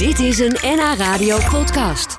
Dit 0.00 0.18
is 0.18 0.38
een 0.38 0.56
NH 0.62 0.94
Radio 0.96 1.38
podcast. 1.50 2.18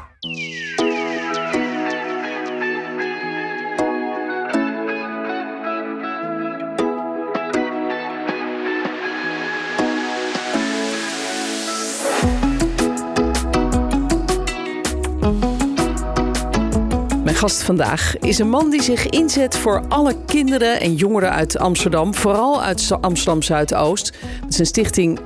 Mijn 17.23 17.36
gast 17.36 17.63
vandaag 17.63 18.18
is 18.18 18.39
een 18.39 18.50
man 18.50 18.70
die 18.70 18.82
zich 18.82 19.05
inzet 19.05 19.57
voor 19.57 19.84
alle 19.88 20.16
kinderen 20.25 20.79
en 20.79 20.95
jongeren 20.95 21.32
uit 21.32 21.57
Amsterdam, 21.57 22.16
vooral 22.16 22.63
uit 22.63 22.91
Amsterdam 23.02 23.41
Zuidoost. 23.41 24.18
Zijn 24.48 24.68
stichting 24.68 25.20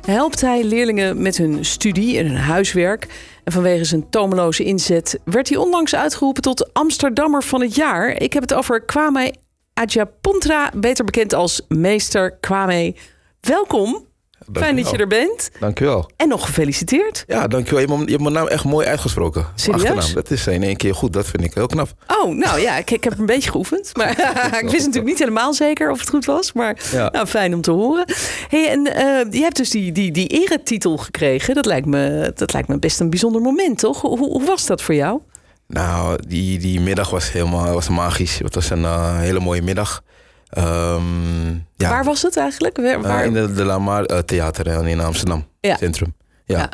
Helpt 0.00 0.40
hij 0.40 0.64
leerlingen 0.64 1.22
met 1.22 1.36
hun 1.36 1.64
studie 1.64 2.18
en 2.18 2.26
hun 2.26 2.36
huiswerk. 2.36 3.06
En 3.44 3.52
vanwege 3.52 3.84
zijn 3.84 4.10
tomeloze 4.10 4.64
inzet 4.64 5.18
werd 5.24 5.48
hij 5.48 5.58
onlangs 5.58 5.94
uitgeroepen 5.94 6.42
tot 6.42 6.72
Amsterdammer 6.74 7.42
van 7.42 7.60
het 7.60 7.74
jaar. 7.74 8.20
Ik 8.20 8.32
heb 8.32 8.42
het 8.42 8.54
over 8.54 8.84
Kwame 8.84 9.34
Ajapontra, 9.74 10.70
beter 10.74 11.04
bekend 11.04 11.34
als 11.34 11.62
Meester 11.68 12.36
Kwame. 12.40 12.94
Welkom. 13.40 14.05
Fijn 14.52 14.76
dat 14.76 14.90
je 14.90 14.96
er 14.96 15.06
bent. 15.06 15.50
Dankjewel. 15.60 16.10
En 16.16 16.28
nog 16.28 16.44
gefeliciteerd. 16.46 17.24
Ja, 17.26 17.46
dankjewel. 17.46 17.80
Je 17.80 17.86
hebt, 17.86 17.96
mijn- 17.96 18.04
je 18.04 18.10
hebt 18.10 18.22
mijn 18.22 18.34
naam 18.34 18.46
echt 18.46 18.64
mooi 18.64 18.86
uitgesproken. 18.86 19.46
Serieus? 19.54 19.82
Achternaam. 19.82 20.14
Dat 20.14 20.30
is 20.30 20.46
in 20.46 20.62
één 20.62 20.76
keer 20.76 20.94
goed. 20.94 21.12
Dat 21.12 21.26
vind 21.26 21.44
ik 21.44 21.54
heel 21.54 21.66
knap. 21.66 21.88
Oh, 22.06 22.34
nou 22.34 22.60
ja, 22.60 22.76
ik, 22.76 22.90
ik 22.90 23.04
heb 23.04 23.18
een 23.18 23.26
beetje 23.26 23.50
geoefend. 23.50 23.96
Maar 23.96 24.10
ik 24.62 24.68
wist 24.70 24.76
natuurlijk 24.86 25.04
niet 25.06 25.18
helemaal 25.18 25.54
zeker 25.54 25.90
of 25.90 25.98
het 26.00 26.08
goed 26.08 26.24
was. 26.24 26.52
Maar 26.52 26.76
Ja. 26.92 27.08
nou, 27.12 27.26
fijn 27.26 27.54
om 27.54 27.60
te 27.60 27.70
horen. 27.70 28.04
Hey, 28.48 28.68
en 28.70 28.94
eh, 28.94 29.32
je 29.32 29.40
hebt 29.42 29.56
dus 29.56 29.70
die, 29.70 29.92
die, 29.92 30.12
die 30.12 30.26
eretitel 30.28 30.96
gekregen. 30.96 31.54
Dat 31.54 31.66
lijkt, 31.66 31.86
me, 31.86 32.32
dat 32.34 32.52
lijkt 32.52 32.68
me 32.68 32.78
best 32.78 33.00
een 33.00 33.10
bijzonder 33.10 33.40
moment, 33.40 33.78
toch? 33.78 34.00
Hoe, 34.00 34.18
hoe 34.18 34.44
was 34.44 34.66
dat 34.66 34.82
voor 34.82 34.94
jou? 34.94 35.20
Nou, 35.68 36.18
die, 36.28 36.58
die 36.58 36.80
middag 36.80 37.10
was 37.10 37.32
helemaal 37.32 37.74
was 37.74 37.88
magisch. 37.88 38.38
Het 38.38 38.54
was 38.54 38.70
een 38.70 38.84
eh, 38.84 39.18
hele 39.18 39.40
mooie 39.40 39.62
middag. 39.62 40.02
Ehm, 40.48 41.48
ja, 41.76 41.90
Waar 41.90 42.04
was 42.04 42.22
het 42.22 42.36
eigenlijk? 42.36 42.76
Waar, 42.76 42.84
Eh, 42.94 43.00
waar- 43.00 43.24
in 43.24 43.32
de, 43.32 43.52
de 43.52 43.64
Lamar 43.64 44.04
eh, 44.04 44.18
Theater 44.18 44.66
eh, 44.66 44.86
in 44.86 45.00
Amsterdam 45.00 45.46
Ja. 45.60 45.76
Centrum. 45.76 46.14
Ja. 46.44 46.58
Ja. 46.58 46.70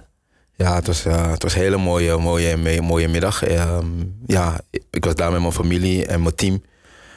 Ja. 0.57 0.75
het, 0.75 0.87
was, 0.87 1.05
eh, 1.05 1.31
het 1.31 1.43
was 1.43 1.55
een 1.55 1.61
hele 1.61 1.77
mooie, 1.77 2.17
mooie, 2.17 2.81
mooie 2.83 3.09
middag. 3.09 3.43
Ehm, 3.43 3.87
ja, 4.27 4.61
ik 4.91 5.05
was 5.05 5.15
daar 5.15 5.31
met 5.33 5.41
mijn 5.41 5.53
familie 5.53 6.07
en 6.07 6.23
mijn 6.23 6.35
team 6.35 6.63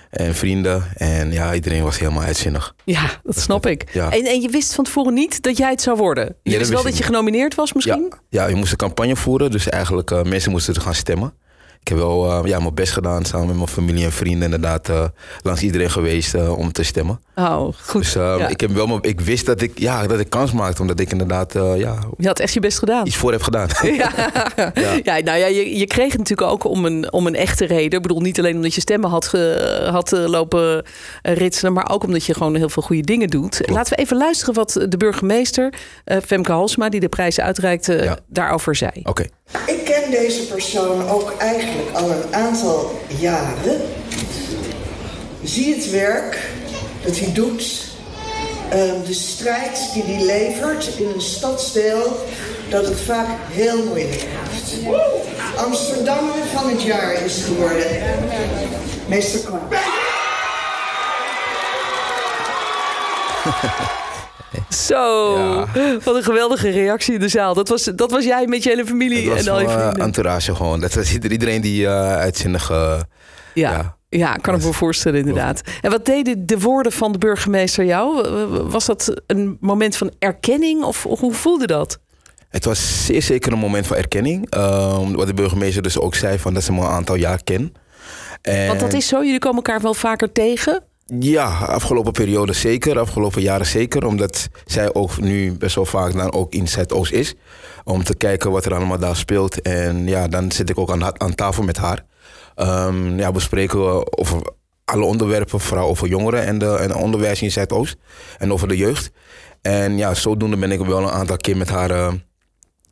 en 0.09 0.35
vrienden. 0.35 0.83
En 0.95 1.31
ja, 1.31 1.53
iedereen 1.53 1.83
was 1.83 1.99
helemaal 1.99 2.23
uitzinnig. 2.23 2.75
ja, 2.83 3.09
dat 3.23 3.39
snap 3.39 3.65
ik. 3.65 3.89
Ja. 3.93 4.11
En, 4.11 4.25
en 4.25 4.41
je 4.41 4.49
wist 4.49 4.73
van 4.73 4.83
tevoren 4.83 5.13
niet 5.13 5.41
dat 5.41 5.57
jij 5.57 5.69
het 5.69 5.81
zou 5.81 5.97
worden? 5.97 6.35
Je 6.43 6.57
wist 6.57 6.59
wel 6.69 6.69
wist 6.69 6.83
dat 6.83 6.83
je 6.83 6.89
niet. 6.99 7.05
genomineerd 7.05 7.55
was 7.55 7.73
misschien? 7.73 8.13
Ja, 8.29 8.41
ja, 8.43 8.47
je 8.49 8.55
moest 8.55 8.71
een 8.71 8.77
campagne 8.77 9.15
voeren. 9.15 9.51
Dus 9.51 9.69
eigenlijk 9.69 10.11
uh, 10.11 10.23
mensen 10.23 10.51
moesten 10.51 10.73
er 10.75 10.81
gaan 10.81 10.95
stemmen. 10.95 11.33
Ik 11.85 11.91
heb 11.91 11.99
wel 11.99 12.25
uh, 12.25 12.49
ja, 12.49 12.59
mijn 12.59 12.73
best 12.73 12.93
gedaan 12.93 13.25
samen 13.25 13.47
met 13.47 13.55
mijn 13.55 13.67
familie 13.67 14.05
en 14.05 14.11
vrienden. 14.11 14.43
Inderdaad, 14.43 14.89
uh, 14.89 15.03
langs 15.41 15.61
iedereen 15.61 15.89
geweest 15.91 16.35
uh, 16.35 16.57
om 16.57 16.71
te 16.71 16.83
stemmen. 16.83 17.19
Oh, 17.35 17.67
goed. 17.81 18.01
Dus 18.01 18.15
uh, 18.15 18.35
ja. 18.37 18.47
ik, 18.47 18.61
heb 18.61 18.71
wel, 18.71 18.97
ik 19.01 19.21
wist 19.21 19.45
dat 19.45 19.61
ik, 19.61 19.79
ja, 19.79 20.07
dat 20.07 20.19
ik 20.19 20.29
kans 20.29 20.51
maakte. 20.51 20.81
Omdat 20.81 20.99
ik 20.99 21.11
inderdaad 21.11 21.55
uh, 21.55 21.77
ja, 21.77 21.99
Je 22.17 22.27
had 22.27 22.39
echt 22.39 22.53
je 22.53 22.59
best 22.59 22.79
gedaan. 22.79 23.07
iets 23.07 23.15
voor 23.15 23.31
heb 23.31 23.41
gedaan. 23.41 23.67
Ja, 23.83 24.11
ja. 24.55 24.99
ja 25.03 25.19
nou 25.19 25.37
ja, 25.37 25.45
je, 25.45 25.77
je 25.77 25.87
kreeg 25.87 26.11
het 26.11 26.17
natuurlijk 26.17 26.51
ook 26.51 26.63
om 26.63 26.85
een, 26.85 27.11
om 27.13 27.27
een 27.27 27.35
echte 27.35 27.65
reden. 27.65 27.91
Ik 27.97 28.01
bedoel, 28.01 28.21
niet 28.21 28.39
alleen 28.39 28.55
omdat 28.55 28.73
je 28.73 28.81
stemmen 28.81 29.09
had, 29.09 29.27
ge, 29.27 29.87
had 29.91 30.11
lopen 30.11 30.85
ritselen, 31.21 31.73
maar 31.73 31.89
ook 31.89 32.03
omdat 32.03 32.25
je 32.25 32.33
gewoon 32.33 32.55
heel 32.55 32.69
veel 32.69 32.83
goede 32.83 33.01
dingen 33.01 33.27
doet. 33.27 33.55
Klopt. 33.55 33.71
Laten 33.71 33.95
we 33.95 34.01
even 34.01 34.17
luisteren 34.17 34.53
wat 34.53 34.85
de 34.89 34.97
burgemeester, 34.97 35.73
uh, 36.05 36.17
Femke 36.25 36.51
Halsma, 36.51 36.89
die 36.89 36.99
de 36.99 37.09
prijs 37.09 37.39
uitreikte, 37.39 37.93
Ja. 38.03 38.17
daarover 38.27 38.75
zei. 38.75 38.91
Oké. 38.95 39.09
Okay. 39.09 39.29
Ik 39.65 39.85
ken 39.85 40.11
deze 40.11 40.47
persoon 40.47 41.07
ook 41.07 41.33
eigenlijk 41.37 41.74
al 41.93 42.11
een 42.11 42.33
aantal 42.35 42.99
jaren. 43.07 43.81
Zie 45.43 45.75
het 45.75 45.91
werk 45.91 46.49
dat 47.03 47.19
hij 47.19 47.33
doet, 47.33 47.83
de 49.05 49.13
strijd 49.13 49.89
die 49.93 50.03
hij 50.03 50.25
levert 50.25 50.87
in 50.97 51.07
een 51.13 51.21
stadsdeel 51.21 52.25
dat 52.69 52.85
het 52.85 53.01
vaak 53.01 53.27
heel 53.49 53.83
moeilijk 53.83 54.25
heeft. 54.49 54.73
Amsterdammer 55.55 56.33
van 56.53 56.69
het 56.69 56.81
jaar 56.81 57.13
is 57.23 57.43
geworden. 57.43 58.01
Meester 59.07 59.39
Kwam. 59.39 59.67
Zo, 64.69 65.37
ja. 65.37 65.67
wat 66.03 66.15
een 66.15 66.23
geweldige 66.23 66.69
reactie 66.69 67.13
in 67.13 67.19
de 67.19 67.27
zaal. 67.27 67.53
Dat 67.53 67.67
was, 67.67 67.83
dat 67.83 68.11
was 68.11 68.23
jij 68.23 68.47
met 68.47 68.63
je 68.63 68.69
hele 68.69 68.85
familie 68.85 69.33
en 69.33 69.47
al 69.47 69.59
je 69.59 69.65
van, 69.67 69.79
vrienden. 69.79 70.01
Entourage 70.01 70.55
gewoon. 70.55 70.79
Dat 70.79 70.93
was 70.93 71.13
iedereen 71.13 71.61
die 71.61 71.81
uh, 71.81 72.15
uitzinnig... 72.17 72.71
Uh, 72.71 72.99
ja. 73.53 73.71
ja. 73.71 73.97
Ja, 74.09 74.33
kan 74.33 74.55
ik 74.55 74.63
me 74.63 74.73
voorstellen 74.73 75.19
inderdaad. 75.19 75.61
En 75.81 75.91
wat 75.91 76.05
deden 76.05 76.45
de 76.45 76.59
woorden 76.59 76.91
van 76.91 77.11
de 77.11 77.17
burgemeester 77.17 77.85
jou? 77.85 78.27
Was 78.69 78.85
dat 78.85 79.21
een 79.27 79.57
moment 79.59 79.97
van 79.97 80.11
erkenning 80.19 80.83
of 80.83 81.03
hoe 81.03 81.33
voelde 81.33 81.67
dat? 81.67 81.99
Het 82.49 82.65
was 82.65 83.05
zeer 83.05 83.21
zeker 83.21 83.51
een 83.51 83.59
moment 83.59 83.87
van 83.87 83.97
erkenning. 83.97 84.55
Uh, 84.55 85.09
wat 85.11 85.27
de 85.27 85.33
burgemeester 85.33 85.81
dus 85.81 85.99
ook 85.99 86.15
zei, 86.15 86.39
van 86.39 86.53
dat 86.53 86.63
ze 86.63 86.73
me 86.73 86.81
een 86.81 86.87
aantal 86.87 87.15
jaar 87.15 87.43
ken. 87.43 87.73
En... 88.41 88.67
Want 88.67 88.79
dat 88.79 88.93
is 88.93 89.07
zo, 89.07 89.23
jullie 89.23 89.39
komen 89.39 89.55
elkaar 89.55 89.81
wel 89.81 89.93
vaker 89.93 90.31
tegen? 90.31 90.83
Ja, 91.07 91.57
afgelopen 91.57 92.11
periode 92.11 92.53
zeker, 92.53 92.99
afgelopen 92.99 93.41
jaren 93.41 93.65
zeker. 93.65 94.05
Omdat 94.05 94.49
zij 94.65 94.93
ook 94.93 95.19
nu 95.19 95.57
best 95.57 95.75
wel 95.75 95.85
vaak 95.85 96.13
dan 96.13 96.33
ook 96.33 96.53
in 96.53 96.67
Zuidoost 96.67 97.11
is. 97.11 97.35
Om 97.83 98.03
te 98.03 98.15
kijken 98.15 98.51
wat 98.51 98.65
er 98.65 98.73
allemaal 98.73 98.99
daar 98.99 99.15
speelt. 99.15 99.61
En 99.61 100.07
ja, 100.07 100.27
dan 100.27 100.51
zit 100.51 100.69
ik 100.69 100.77
ook 100.77 100.91
aan, 100.91 101.21
aan 101.21 101.35
tafel 101.35 101.63
met 101.63 101.77
haar. 101.77 102.05
Um, 102.55 103.19
ja, 103.19 103.31
bespreken 103.31 103.79
we 103.79 104.17
over 104.17 104.53
alle 104.85 105.05
onderwerpen, 105.05 105.59
vooral 105.59 105.87
over 105.87 106.07
jongeren 106.07 106.45
en, 106.45 106.57
de, 106.57 106.75
en 106.75 106.95
onderwijs 106.95 107.41
in 107.41 107.51
Zuidoost. 107.51 107.95
En 108.37 108.53
over 108.53 108.67
de 108.67 108.77
jeugd. 108.77 109.11
En 109.61 109.97
ja, 109.97 110.13
zodoende 110.13 110.57
ben 110.57 110.71
ik 110.71 110.79
wel 110.79 111.01
een 111.01 111.09
aantal 111.09 111.37
keer 111.37 111.57
met 111.57 111.69
haar 111.69 111.91
uh, 111.91 112.13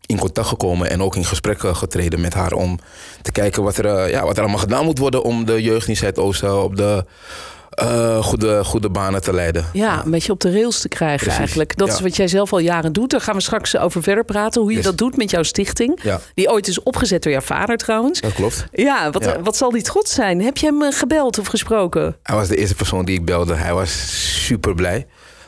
in 0.06 0.18
contact 0.18 0.48
gekomen. 0.48 0.90
En 0.90 1.02
ook 1.02 1.16
in 1.16 1.26
gesprek 1.26 1.60
getreden 1.60 2.22
met 2.22 2.34
haar. 2.34 2.52
Om 2.52 2.80
te 3.22 3.32
kijken 3.32 3.64
wat 3.64 3.78
er, 3.78 3.86
uh, 3.86 4.10
ja, 4.12 4.26
wat 4.26 4.40
allemaal 4.40 4.58
gedaan 4.58 4.86
moet 4.86 5.00
worden 5.00 5.24
om 5.24 5.46
de 5.46 5.62
jeugd 5.62 5.88
in 5.88 5.98
Zuidoost 5.98 6.44
uh, 6.44 6.64
op 6.64 6.76
de 6.76 7.06
uh, 7.84 8.24
goede, 8.24 8.64
goede 8.64 8.90
banen 8.90 9.22
te 9.22 9.34
leiden. 9.34 9.66
Ja, 9.74 10.02
een 10.06 10.12
beetje 10.12 10.32
op 10.32 10.40
de 10.40 10.52
rails 10.52 10.80
te 10.82 10.88
krijgen 10.88 11.20
Precies. 11.20 11.38
eigenlijk. 11.40 11.78
Dat 11.78 11.88
ja. 11.88 11.94
is 11.94 12.00
wat 12.00 12.16
jij 12.16 12.28
zelf 12.28 12.54
al 12.54 12.60
jaren 12.60 12.94
doet. 12.94 13.10
Daar 13.12 13.22
gaan 13.22 13.36
we 13.36 13.42
straks 13.42 13.78
over 13.78 14.04
verder 14.04 14.24
praten. 14.26 14.62
Hoe 14.62 14.70
je 14.70 14.76
Yes. 14.78 14.86
dat 14.86 14.98
doet 14.98 15.18
met 15.18 15.30
jouw 15.32 15.44
stichting. 15.44 16.00
Ja. 16.04 16.20
Die 16.34 16.50
ooit 16.52 16.68
is 16.68 16.84
opgezet 16.84 17.24
door 17.24 17.32
jouw 17.32 17.42
vader 17.42 17.78
trouwens. 17.78 18.22
Dat 18.22 18.34
klopt. 18.34 18.66
Ja, 18.72 19.12
wat, 19.12 19.24
Ja. 19.24 19.42
wat 19.42 19.58
zal 19.58 19.72
die 19.72 19.82
trots 19.82 20.14
zijn? 20.14 20.42
Heb 20.42 20.58
je 20.58 20.66
hem 20.66 20.82
eh, 20.84 20.92
gebeld 20.94 21.40
of 21.40 21.48
gesproken? 21.48 22.16
Hij 22.24 22.36
was 22.36 22.48
de 22.48 22.56
eerste 22.58 22.76
persoon 22.76 23.06
die 23.06 23.16
ik 23.20 23.26
belde. 23.26 23.54
Hij 23.54 23.74
was 23.74 23.92
super 24.46 24.76
blij. 24.76 25.06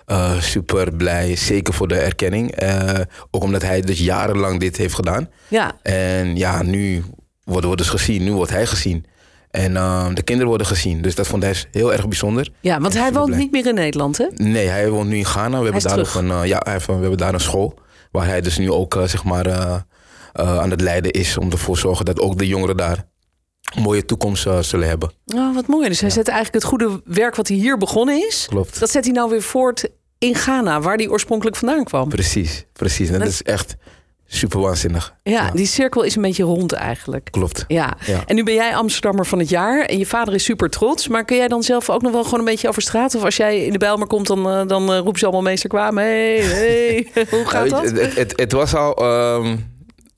Uh, 0.07 0.41
super 0.41 0.95
blij, 0.95 1.35
zeker 1.35 1.73
voor 1.73 1.87
de 1.87 1.95
erkenning. 1.95 2.63
Uh, 2.63 2.89
ook 3.31 3.43
omdat 3.43 3.61
hij 3.61 3.81
dus 3.81 3.99
jarenlang 3.99 4.59
dit 4.59 4.77
heeft 4.77 4.93
gedaan. 4.93 5.29
Ja. 5.47 5.71
En 5.81 6.35
ja, 6.37 6.63
nu 6.63 7.03
worden 7.43 7.69
we 7.69 7.75
dus 7.75 7.89
gezien. 7.89 8.23
Nu 8.23 8.31
wordt 8.33 8.51
hij 8.51 8.65
gezien. 8.65 9.05
En 9.55 9.71
uh, 9.71 10.07
de 10.13 10.21
kinderen 10.21 10.47
worden 10.49 10.67
gezien. 10.67 11.01
Dus 11.01 11.15
dat 11.15 11.27
vond 11.27 11.43
hij 11.43 11.55
heel 11.71 11.93
erg 11.93 12.07
bijzonder. 12.07 12.49
Ja, 12.61 12.79
want 12.79 12.95
En 12.95 13.01
hij 13.01 13.13
woont 13.13 13.25
blij. 13.25 13.37
niet 13.39 13.51
meer 13.51 13.67
in 13.67 13.75
Nederland, 13.75 14.17
hè? 14.17 14.25
Nee, 14.35 14.67
hij 14.67 14.89
woont 14.89 15.09
nu 15.09 15.15
in 15.17 15.25
Ghana. 15.25 15.57
We 15.57 15.63
hebben 15.63 15.81
daar 15.83 15.97
nog 15.97 16.15
een, 16.15 16.27
uh, 16.27 16.45
ja, 16.45 16.59
we 16.85 16.91
hebben 16.91 17.17
daar 17.17 17.33
een 17.33 17.39
school. 17.39 17.73
Waar 18.11 18.27
hij 18.27 18.41
dus 18.41 18.57
nu 18.57 18.71
ook 18.71 18.95
uh, 18.95 19.03
zeg 19.03 19.23
maar, 19.23 19.47
uh, 19.47 19.75
aan 20.33 20.69
het 20.71 20.81
leiden 20.81 21.11
is. 21.11 21.37
Om 21.37 21.51
ervoor 21.51 21.75
te 21.75 21.81
zorgen 21.81 22.05
dat 22.05 22.19
ook 22.19 22.37
de 22.37 22.47
jongeren 22.47 22.77
daar 22.77 23.05
een 23.75 23.81
mooie 23.81 24.05
toekomst 24.05 24.47
zullen 24.61 24.87
hebben. 24.87 25.11
Oh, 25.35 25.55
wat 25.55 25.67
mooi. 25.67 25.87
Dus 25.89 25.99
hij 26.01 26.09
zet 26.09 26.27
eigenlijk 26.27 26.63
het 26.63 26.71
goede 26.73 27.01
werk 27.05 27.35
wat 27.35 27.47
hij 27.47 27.57
hier 27.57 27.77
begonnen 27.77 28.27
is. 28.27 28.45
Klopt. 28.49 28.79
Dat 28.79 28.89
zet 28.89 29.03
hij 29.03 29.13
nou 29.13 29.29
weer 29.29 29.41
voort 29.41 29.89
in 30.17 30.35
Ghana, 30.35 30.81
waar 30.81 30.95
hij 30.95 31.07
oorspronkelijk 31.09 31.55
vandaan 31.57 31.83
kwam. 31.83 32.09
Precies, 32.09 32.65
precies. 32.73 33.07
En 33.07 33.13
dat, 33.13 33.21
Dat- 33.21 33.31
is 33.31 33.43
echt 33.43 33.75
super 34.27 34.59
waanzinnig. 34.59 35.15
Ja, 35.23 35.51
die 35.51 35.65
cirkel 35.65 36.03
is 36.03 36.15
een 36.15 36.21
beetje 36.21 36.43
rond 36.43 36.73
eigenlijk. 36.73 37.27
Klopt. 37.31 37.65
Ja. 37.67 37.97
Ja. 38.05 38.23
en 38.25 38.35
nu 38.35 38.43
ben 38.43 38.53
jij 38.53 38.75
Amsterdammer 38.75 39.25
van 39.25 39.39
het 39.39 39.49
jaar 39.49 39.85
en 39.85 39.97
je 39.97 40.05
vader 40.05 40.33
is 40.33 40.43
super 40.43 40.69
trots. 40.69 41.07
Maar 41.07 41.25
kun 41.25 41.37
jij 41.37 41.47
dan 41.47 41.63
zelf 41.63 41.89
ook 41.89 42.01
nog 42.01 42.11
wel 42.11 42.23
gewoon 42.23 42.39
een 42.39 42.45
beetje 42.45 42.67
over 42.67 42.81
straat? 42.81 43.15
Of 43.15 43.23
als 43.23 43.35
jij 43.37 43.65
in 43.65 43.71
de 43.71 43.77
Bijlmer 43.77 44.07
komt, 44.07 44.27
dan, 44.27 44.49
eh, 44.49 44.67
dan 44.67 44.91
eh, 44.93 44.97
roepen 44.99 45.19
ze 45.19 45.25
allemaal 45.25 45.43
meester 45.43 45.69
kwamen. 45.69 46.03
Hey, 46.03 46.37
hey. 46.37 47.07
Hoe 47.29 47.45
gaat 47.45 47.69
dat? 47.69 47.83
Het, 47.83 48.15
het, 48.15 48.33
het 48.35 48.51
was 48.51 48.75
al 48.75 48.95
ehm, 48.95 49.57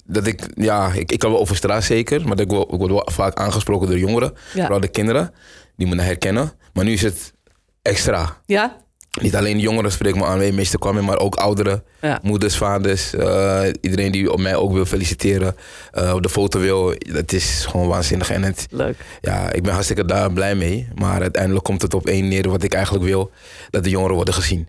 dat 0.06 0.28
ik, 0.28 0.42
ja, 0.56 0.92
ik, 0.94 1.12
ik 1.12 1.20
kan 1.20 1.32
wel 1.32 1.40
over 1.40 1.56
straat 1.56 1.84
zeker, 1.84 2.22
maar 2.28 2.36
dat 2.36 2.46
ik, 2.46 2.52
wel, 2.52 2.74
ik 2.74 2.80
word 2.80 2.92
wel 2.92 3.10
vaak 3.12 3.38
aangesproken 3.38 3.88
door 3.88 3.98
jongeren, 3.98 4.34
Ja. 4.54 4.62
vooral 4.62 4.80
de 4.80 4.88
kinderen, 4.88 5.34
die 5.76 5.88
me 5.88 6.02
herkennen. 6.02 6.52
Maar 6.74 6.86
nu 6.86 6.92
is 6.92 7.02
het 7.02 7.34
extra. 7.82 8.38
Ja? 8.46 8.78
Niet 9.22 9.36
alleen 9.36 9.60
jongeren 9.60 9.92
spreken 9.92 10.20
me 10.20 10.26
aan, 10.26 10.56
meester 10.56 10.80
kwam 10.80 11.06
maar 11.06 11.18
ook 11.20 11.36
ouderen, 11.36 11.84
Ja. 12.02 12.20
moeders, 12.24 12.58
vaders, 12.58 13.14
eh, 13.14 13.62
iedereen 13.82 14.12
die 14.12 14.32
op 14.32 14.40
mij 14.40 14.56
ook 14.56 14.72
wil 14.74 14.86
feliciteren, 14.86 15.56
eh, 15.92 16.14
op 16.14 16.24
de 16.24 16.30
foto 16.30 16.60
wil. 16.60 16.94
Dat 16.98 17.32
is 17.32 17.66
gewoon 17.70 17.88
waanzinnig. 17.88 18.30
En 18.32 18.44
het, 18.44 18.68
Leuk. 18.70 18.96
ja, 19.22 19.52
ik 19.52 19.64
ben 19.64 19.72
hartstikke 19.74 20.06
daar 20.06 20.32
blij 20.34 20.56
mee. 20.56 20.88
Maar 20.96 21.22
uiteindelijk 21.22 21.66
komt 21.66 21.82
het 21.82 21.94
op 21.94 22.06
één 22.08 22.28
neer 22.28 22.50
wat 22.50 22.64
ik 22.64 22.74
eigenlijk 22.74 23.06
wil, 23.06 23.32
dat 23.70 23.84
de 23.84 23.90
jongeren 23.90 24.16
worden 24.16 24.34
gezien. 24.34 24.68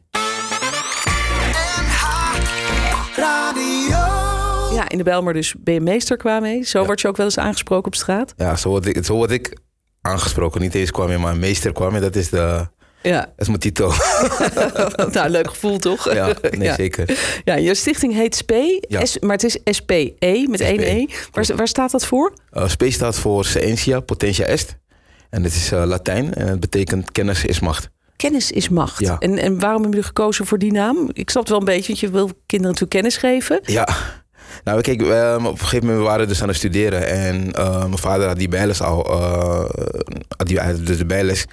Ja, 4.73 4.89
in 4.89 4.99
de 4.99 5.05
Bijlmer 5.05 5.33
dus 5.33 5.55
ben 5.59 5.75
je 5.75 5.81
meester 5.81 6.17
qua 6.17 6.41
mee. 6.41 6.62
Zo 6.65 6.85
word 6.85 7.00
je 7.00 7.09
ook 7.09 7.17
wel 7.17 7.27
eens 7.27 7.39
aangesproken 7.39 7.87
op 7.87 7.95
straat. 7.95 8.35
Ja, 8.37 8.56
zo 8.56 8.69
word 8.69 8.87
ik, 8.87 9.05
zo 9.05 9.15
word 9.15 9.31
ik 9.31 9.56
aangesproken. 10.00 10.61
Niet 10.61 10.75
eens 10.75 10.91
kwam 10.91 11.11
je, 11.11 11.19
maar 11.19 11.37
meester 11.37 11.73
kwam 11.73 11.95
je. 11.95 12.00
Dat 12.00 12.17
is, 12.17 12.29
de, 12.29 12.69
Ja, 13.03 13.21
dat 13.21 13.33
is 13.37 13.47
mijn 13.49 13.59
titel. 13.59 13.93
nou, 15.12 15.29
leuk 15.29 15.49
gevoel 15.49 15.79
toch? 15.79 16.12
ja, 16.15 16.33
nee, 16.50 16.69
Ja. 16.69 16.75
zeker. 16.75 17.19
Ja, 17.45 17.55
je 17.55 17.75
stichting 17.75 18.15
heet 18.15 18.35
SPE, 18.35 18.85
Ja. 18.89 19.03
Maar 19.21 19.37
het 19.37 19.45
is 19.45 19.59
SPE 19.65 20.47
met 20.50 20.61
één 20.61 20.75
SPE, 20.81 20.87
E. 20.87 21.06
Waar, 21.33 21.56
waar 21.56 21.69
staat 21.69 21.91
dat 21.91 22.06
voor? 22.06 22.33
Uh, 22.53 22.69
SPE 22.69 22.91
staat 22.91 23.19
voor 23.19 23.45
Scientia 23.45 24.00
Potentia 24.00 24.45
Est. 24.45 24.77
En 25.31 25.43
dit 25.43 25.55
is 25.55 25.73
eh, 25.73 25.83
Latijn 25.85 26.35
en 26.35 26.47
het 26.47 26.61
betekent 26.61 27.12
kennis 27.12 27.45
is 27.45 27.61
macht. 27.61 27.89
Kennis 28.17 28.50
is 28.50 28.69
macht. 28.69 28.99
Ja. 28.99 29.17
En, 29.19 29.39
en 29.39 29.59
waarom 29.59 29.81
hebben 29.83 29.91
jullie 29.91 30.06
gekozen 30.06 30.47
voor 30.47 30.59
die 30.59 30.73
naam? 30.73 31.11
Ik 31.12 31.31
snap 31.31 31.43
het 31.43 31.50
wel 31.53 31.59
een 31.61 31.65
beetje, 31.65 31.87
want 31.87 32.00
je 32.00 32.11
wil 32.11 32.25
kinderen 32.47 32.75
natuurlijk 32.75 32.91
kennis 32.91 33.17
geven. 33.17 33.61
Ja. 33.62 33.89
Nou, 34.65 34.81
kijk, 34.81 35.03
eh, 35.03 35.35
op 35.39 35.53
een 35.53 35.59
gegeven 35.59 35.87
moment 35.87 36.05
waren 36.05 36.21
we 36.21 36.27
dus 36.27 36.43
aan 36.43 36.49
het 36.49 36.56
studeren. 36.56 37.06
En 37.09 37.53
eh, 37.53 37.79
mijn 37.79 37.99
vader 37.99 38.27
had 38.27 38.37
die 38.39 38.49
bijles 38.49 38.81
al. 38.83 39.05
eh, 39.11 39.65
had 40.37 40.47
die, 40.47 40.83
dus 40.83 40.99
de 40.99 41.06
bijles 41.06 41.45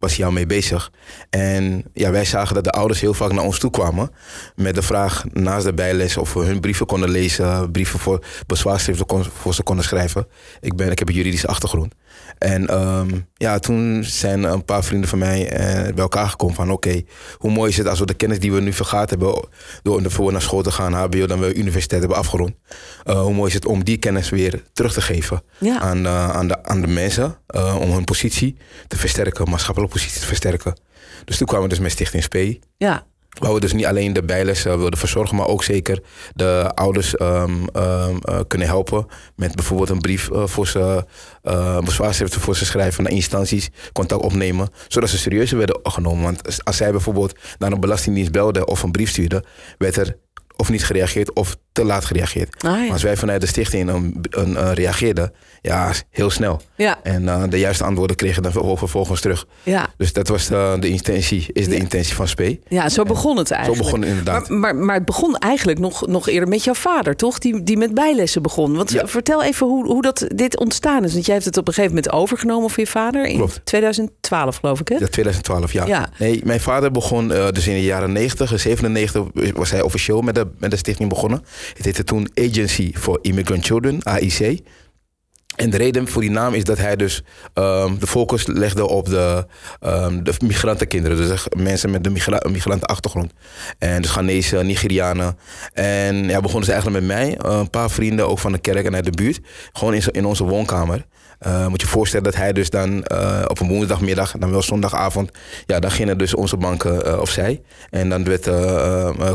was 0.00 0.16
hij 0.16 0.26
al 0.26 0.32
mee 0.32 0.46
bezig. 0.46 0.92
En 1.30 1.84
ja, 1.92 2.10
wij 2.10 2.24
zagen 2.24 2.54
dat 2.54 2.64
de 2.64 2.70
ouders 2.70 3.00
heel 3.00 3.14
vaak 3.14 3.32
naar 3.32 3.44
ons 3.44 3.58
toe 3.58 3.70
kwamen. 3.70 4.10
Met 4.54 4.74
de 4.74 4.82
vraag 4.82 5.24
naast 5.32 5.64
de 5.64 5.74
bijles 5.74 6.16
of 6.16 6.32
we 6.32 6.44
hun 6.44 6.60
brieven 6.60 6.86
konden 6.86 7.10
lezen. 7.10 7.70
Brieven 7.70 7.98
voor 7.98 8.24
bezwaarschriften 8.46 9.24
voor 9.32 9.54
ze 9.54 9.62
konden 9.62 9.84
schrijven. 9.84 10.26
Ik, 10.60 10.76
ben, 10.76 10.90
ik 10.90 10.98
heb 10.98 11.08
een 11.08 11.14
juridische 11.14 11.46
achtergrond. 11.46 11.94
En 12.40 12.66
ehm, 12.66 13.08
ja, 13.34 13.58
toen 13.58 14.04
zijn 14.04 14.42
een 14.42 14.64
paar 14.64 14.84
vrienden 14.84 15.08
van 15.08 15.18
mij 15.18 15.48
eh, 15.48 15.82
bij 15.82 16.02
elkaar 16.02 16.28
gekomen 16.28 16.54
van... 16.54 16.70
oké, 16.70 17.02
hoe 17.36 17.50
mooi 17.50 17.70
is 17.70 17.76
het 17.76 17.86
als 17.86 17.98
we 17.98 18.06
de 18.06 18.14
kennis 18.14 18.38
die 18.38 18.52
we 18.52 18.60
nu 18.60 18.72
vergaat 18.72 19.10
hebben... 19.10 19.48
door 19.82 20.02
ervoor 20.02 20.32
naar 20.32 20.42
school 20.42 20.62
te 20.62 20.70
gaan, 20.70 20.92
hbo, 20.92 21.26
dan 21.26 21.40
we 21.40 21.54
universiteit 21.54 22.00
hebben 22.00 22.18
afgerond... 22.18 22.54
eh, 23.04 23.20
hoe 23.20 23.34
mooi 23.34 23.48
is 23.48 23.54
het 23.54 23.66
om 23.66 23.84
die 23.84 23.96
kennis 23.96 24.30
weer 24.30 24.62
terug 24.72 24.92
te 24.92 25.00
geven 25.00 25.42
Ja. 25.58 25.78
aan, 25.78 26.06
eh, 26.06 26.30
aan, 26.30 26.48
de, 26.48 26.64
aan 26.64 26.80
de 26.80 26.86
mensen... 26.86 27.36
om 27.54 27.90
hun 27.90 28.04
positie 28.04 28.56
te 28.88 28.96
versterken, 28.96 29.50
maatschappelijke 29.50 29.94
positie 29.96 30.20
te 30.20 30.26
versterken. 30.26 30.74
Dus 31.24 31.36
toen 31.36 31.46
kwamen 31.46 31.68
we 31.68 31.74
dus 31.74 31.82
met 31.82 31.92
Stichting 31.92 32.22
SPE... 32.22 32.58
Ja, 32.76 33.06
Waar 33.38 33.54
we 33.54 33.60
dus 33.60 33.72
niet 33.72 33.86
alleen 33.86 34.12
de 34.12 34.22
bijles 34.22 34.64
eh, 34.64 34.76
wilden 34.76 34.98
verzorgen, 34.98 35.36
maar 35.36 35.46
ook 35.46 35.64
zeker 35.64 36.02
de 36.34 36.70
ouders 36.74 37.16
ehm, 37.16 37.66
ehm, 37.72 38.16
eh, 38.16 38.40
kunnen 38.46 38.66
helpen. 38.66 39.06
Met 39.36 39.54
bijvoorbeeld 39.54 39.88
een 39.88 40.00
brief 40.00 40.30
eh, 40.30 40.46
voor 40.46 40.66
ze, 40.66 41.04
bezwaarschriften 41.84 42.40
voor 42.40 42.56
ze 42.56 42.64
schrijven 42.64 43.02
naar 43.02 43.12
instanties, 43.12 43.68
contact 43.92 44.22
opnemen. 44.22 44.68
Zodat 44.88 45.08
ze 45.08 45.18
serieuzer 45.18 45.58
werden 45.58 45.80
genomen. 45.82 46.22
Want 46.22 46.64
als 46.64 46.76
zij 46.76 46.90
bijvoorbeeld 46.90 47.38
naar 47.58 47.72
een 47.72 47.80
belastingdienst 47.80 48.32
belden 48.32 48.68
of 48.68 48.82
een 48.82 48.90
brief 48.90 49.10
stuurden, 49.10 49.44
werd 49.78 49.96
er 49.96 50.16
of 50.56 50.70
niet 50.70 50.84
gereageerd 50.84 51.34
of 51.34 51.56
te 51.72 51.84
laat 51.84 52.04
gereageerd. 52.04 52.54
Ah, 52.64 52.70
ja. 52.70 52.78
Maar 52.78 52.90
als 52.92 53.02
wij 53.02 53.16
vanuit 53.16 53.40
de 53.40 53.46
stichting 53.46 53.88
een, 53.88 54.20
een, 54.30 54.56
eh, 54.56 54.72
reageerden, 54.72 55.32
ja, 55.62 55.92
heel 56.10 56.30
snel. 56.30 56.60
ja, 56.76 56.98
En 57.02 57.28
eh, 57.28 57.42
de 57.48 57.58
juiste 57.58 57.84
antwoorden 57.84 58.16
kregen 58.16 58.42
dan 58.42 58.52
ver- 58.52 58.78
vervolgens 58.78 59.20
terug. 59.20 59.46
ja. 59.62 59.88
Dus 59.96 60.12
dat 60.12 60.28
was 60.28 60.46
de, 60.46 60.76
de 60.80 60.88
intentie, 60.88 61.46
is 61.52 61.68
de 61.68 61.76
intentie 61.76 62.14
van 62.14 62.28
SPE. 62.28 62.58
ja, 62.68 62.88
zo 62.88 63.02
begon 63.04 63.36
het 63.36 63.48
Zo 63.48 63.54
eigenlijk. 63.54 63.84
begon 63.84 64.00
het 64.00 64.08
inderdaad. 64.10 64.48
Maar, 64.48 64.58
maar, 64.58 64.76
maar 64.76 64.94
het 64.94 65.04
begon 65.04 65.36
eigenlijk 65.36 65.78
nog, 65.78 66.06
nog 66.06 66.28
eerder 66.28 66.48
met 66.48 66.64
jouw 66.64 66.74
vader, 66.74 67.16
toch? 67.16 67.38
Die, 67.38 67.62
die 67.62 67.76
met 67.76 67.94
bijlessen 67.94 68.42
begon. 68.42 68.76
Want 68.76 68.92
vertel 69.04 69.42
even 69.42 69.66
hoe, 69.66 69.86
hoe 69.86 70.02
dat, 70.02 70.24
dit 70.34 70.58
ontstaan 70.58 71.04
is. 71.04 71.12
Want 71.12 71.24
jij 71.26 71.34
hebt 71.34 71.46
het 71.46 71.56
op 71.56 71.68
een 71.68 71.74
gegeven 71.74 71.94
moment 71.96 72.12
overgenomen 72.12 72.70
van 72.70 72.84
je 72.84 72.90
vader. 72.90 73.24
In 73.26 73.36
Klopt. 73.36 73.60
2012, 73.64 74.56
geloof 74.56 74.80
ik, 74.80 74.88
hè? 74.88 74.94
Ja, 74.94 75.06
2012, 75.06 75.72
ja. 75.72 75.86
Ja. 75.86 76.08
Nee, 76.18 76.40
mijn 76.44 76.60
vader 76.60 76.90
begon 76.90 77.32
eh, 77.32 77.48
dus 77.48 77.66
in 77.66 77.74
de 77.74 77.82
jaren 77.82 78.12
90. 78.12 78.52
In 78.52 78.58
97 78.60 79.52
was 79.54 79.70
hij 79.70 79.82
officieel 79.82 80.20
met 80.20 80.34
de, 80.34 80.46
met 80.58 80.70
de 80.70 80.76
stichting 80.76 81.08
begonnen. 81.08 81.42
Het 81.76 81.84
heette 81.84 82.04
toen 82.04 82.30
Agency 82.34 82.92
for 82.94 83.18
Immigrant 83.22 83.64
Children, 83.64 84.02
AIC. 84.02 84.60
En 85.60 85.70
de 85.70 85.76
reden 85.76 86.08
voor 86.08 86.20
die 86.20 86.30
naam 86.30 86.54
is 86.54 86.64
dat 86.64 86.78
hij 86.78 86.96
dus 86.96 87.22
ehm, 87.54 87.98
de 87.98 88.06
focus 88.06 88.46
legde 88.46 88.88
op 88.88 89.06
de, 89.06 89.46
ehm, 89.80 90.22
de 90.22 90.32
migrantenkinderen. 90.44 91.16
Dus 91.16 91.46
mensen 91.56 91.90
met 91.90 92.06
een 92.06 92.12
migra 92.12 92.42
migrantenachtergrond. 92.48 93.32
En 93.78 94.02
dus 94.02 94.10
Ghanese, 94.10 94.56
Nigerianen. 94.56 95.38
En 95.72 96.28
ja, 96.28 96.40
begonnen 96.40 96.64
ze 96.64 96.72
eigenlijk 96.72 97.04
met 97.04 97.16
mij. 97.16 97.36
eh, 97.36 97.58
een 97.58 97.70
paar 97.70 97.90
vrienden 97.90 98.28
ook 98.28 98.38
van 98.38 98.52
de 98.52 98.58
kerk 98.58 98.86
en 98.86 98.94
uit 98.94 99.04
de 99.04 99.10
buurt. 99.10 99.40
Gewoon 99.72 99.94
in, 99.94 100.02
in 100.10 100.24
onze 100.24 100.44
woonkamer. 100.44 101.06
Eh, 101.40 101.66
moet 101.66 101.80
je 101.80 101.86
voorstellen 101.86 102.24
dat 102.24 102.34
hij 102.34 102.52
dus 102.52 102.70
dan 102.70 103.04
eh, 103.04 103.42
op 103.46 103.60
een 103.60 103.68
woensdagmiddag, 103.68 104.32
dan 104.38 104.50
wel 104.50 104.62
zondagavond, 104.62 105.30
ja, 105.66 105.78
dan 105.78 105.90
gingen 105.90 106.18
dus 106.18 106.34
onze 106.34 106.56
banken 106.56 107.04
eh, 107.06 107.18
opzij. 107.20 107.60
En 107.90 108.08
dan 108.08 108.24
werd, 108.24 108.50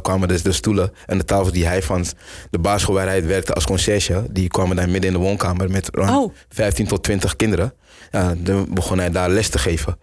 kwamen 0.02 0.28
dus 0.28 0.44
de 0.44 0.52
stoelen 0.52 0.92
en 1.06 1.18
de 1.18 1.26
tafels 1.26 1.52
die 1.52 1.66
hij 1.66 1.82
van 1.82 2.06
de 2.50 2.60
basisschool 2.60 2.96
waar 2.96 3.08
hij 3.08 3.26
werkte 3.26 3.54
als 3.54 3.66
conciërge, 3.66 4.24
die 4.30 4.48
kwamen 4.48 4.76
dan 4.76 4.92
midden 4.92 5.12
in 5.14 5.18
de 5.20 5.24
woonkamer 5.24 5.72
met 5.72 5.90
Oh. 6.16 6.34
15 6.50 6.88
tot 6.88 7.04
20 7.04 7.36
kinderen. 7.36 7.74
Ja, 8.12 8.34
dan 8.38 8.68
begon 8.70 9.00
hij 9.00 9.12
daar 9.12 9.30
les 9.30 9.50
te 9.50 9.58
geven. 9.58 9.98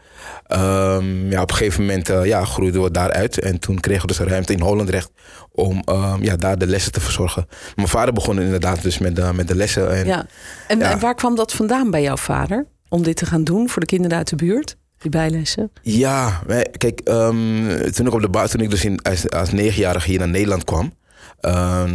Ehm, 0.47 1.31
ja, 1.31 1.43
op 1.43 1.51
een 1.51 1.57
gegeven 1.57 1.81
moment 1.81 2.09
eh, 2.09 2.25
ja, 2.25 2.45
groeiden 2.45 2.83
we 2.83 2.91
daaruit. 2.91 3.41
En 3.41 3.59
toen 3.59 3.81
kregen 3.81 4.01
we 4.03 4.07
dus 4.07 4.19
ruimte 4.27 4.53
in 4.53 4.61
Hollandrecht 4.61 5.11
om 5.53 5.83
ehm, 5.85 6.23
ja, 6.23 6.37
daar 6.37 6.59
de 6.59 6.67
lessen 6.67 6.93
te 6.93 7.01
verzorgen. 7.01 7.47
Mijn 7.77 7.89
vader 7.89 8.15
begon 8.15 8.41
inderdaad 8.41 8.83
dus 8.83 8.99
met, 8.99 9.17
de 9.17 9.31
met 9.35 9.49
de 9.49 9.55
lessen. 9.55 9.91
En, 9.91 10.07
Ja. 10.07 10.27
En, 10.69 10.79
Ja. 10.79 10.91
en 10.91 10.99
waar 10.99 11.15
kwam 11.15 11.35
dat 11.35 11.53
vandaan 11.53 11.91
bij 11.91 12.03
jouw 12.03 12.17
vader? 12.17 12.67
Om 12.89 13.03
dit 13.03 13.17
te 13.17 13.27
gaan 13.27 13.45
doen 13.45 13.69
voor 13.69 13.81
de 13.81 13.87
kinderen 13.87 14.17
uit 14.17 14.29
de 14.29 14.37
buurt? 14.37 14.77
Die 14.99 15.11
bijlessen? 15.11 15.73
Ja, 15.83 16.43
kijk, 16.77 17.01
ehm, 17.01 17.91
toen 17.93 18.07
ik, 18.07 18.13
op 18.15 18.33
de 18.33 18.49
toen 18.49 18.61
ik 18.61 18.71
dus 18.71 18.85
in, 18.85 19.03
als, 19.03 19.31
als 19.31 19.53
negenjarige 19.53 20.11
hier 20.11 20.19
naar 20.19 20.29
Nederland 20.29 20.65
kwam, 20.65 20.93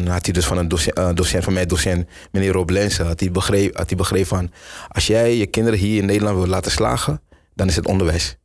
had 0.08 0.26
hij 0.26 0.34
dus 0.34 0.46
van 0.46 0.58
een 0.58 0.70
eh, 0.94 1.10
docent 1.14 1.44
van 1.44 1.54
mij, 1.54 1.66
docent 1.66 2.08
meneer 2.32 2.52
Rob 2.52 2.70
Lensen, 2.70 3.06
had 3.06 3.20
hij 3.20 3.30
hij 3.32 3.96
begrepen 3.96 4.28
van, 4.28 4.52
als 4.88 5.08
jij 5.08 5.38
je 5.38 5.46
kinderen 5.46 5.80
hier 5.80 5.98
in 5.98 6.06
Nederland 6.06 6.38
wil 6.38 6.48
laten 6.48 6.72
slagen, 6.72 7.22
dan 7.54 7.68
is 7.68 7.76
het 7.76 7.88
onderwijs. 7.88 8.38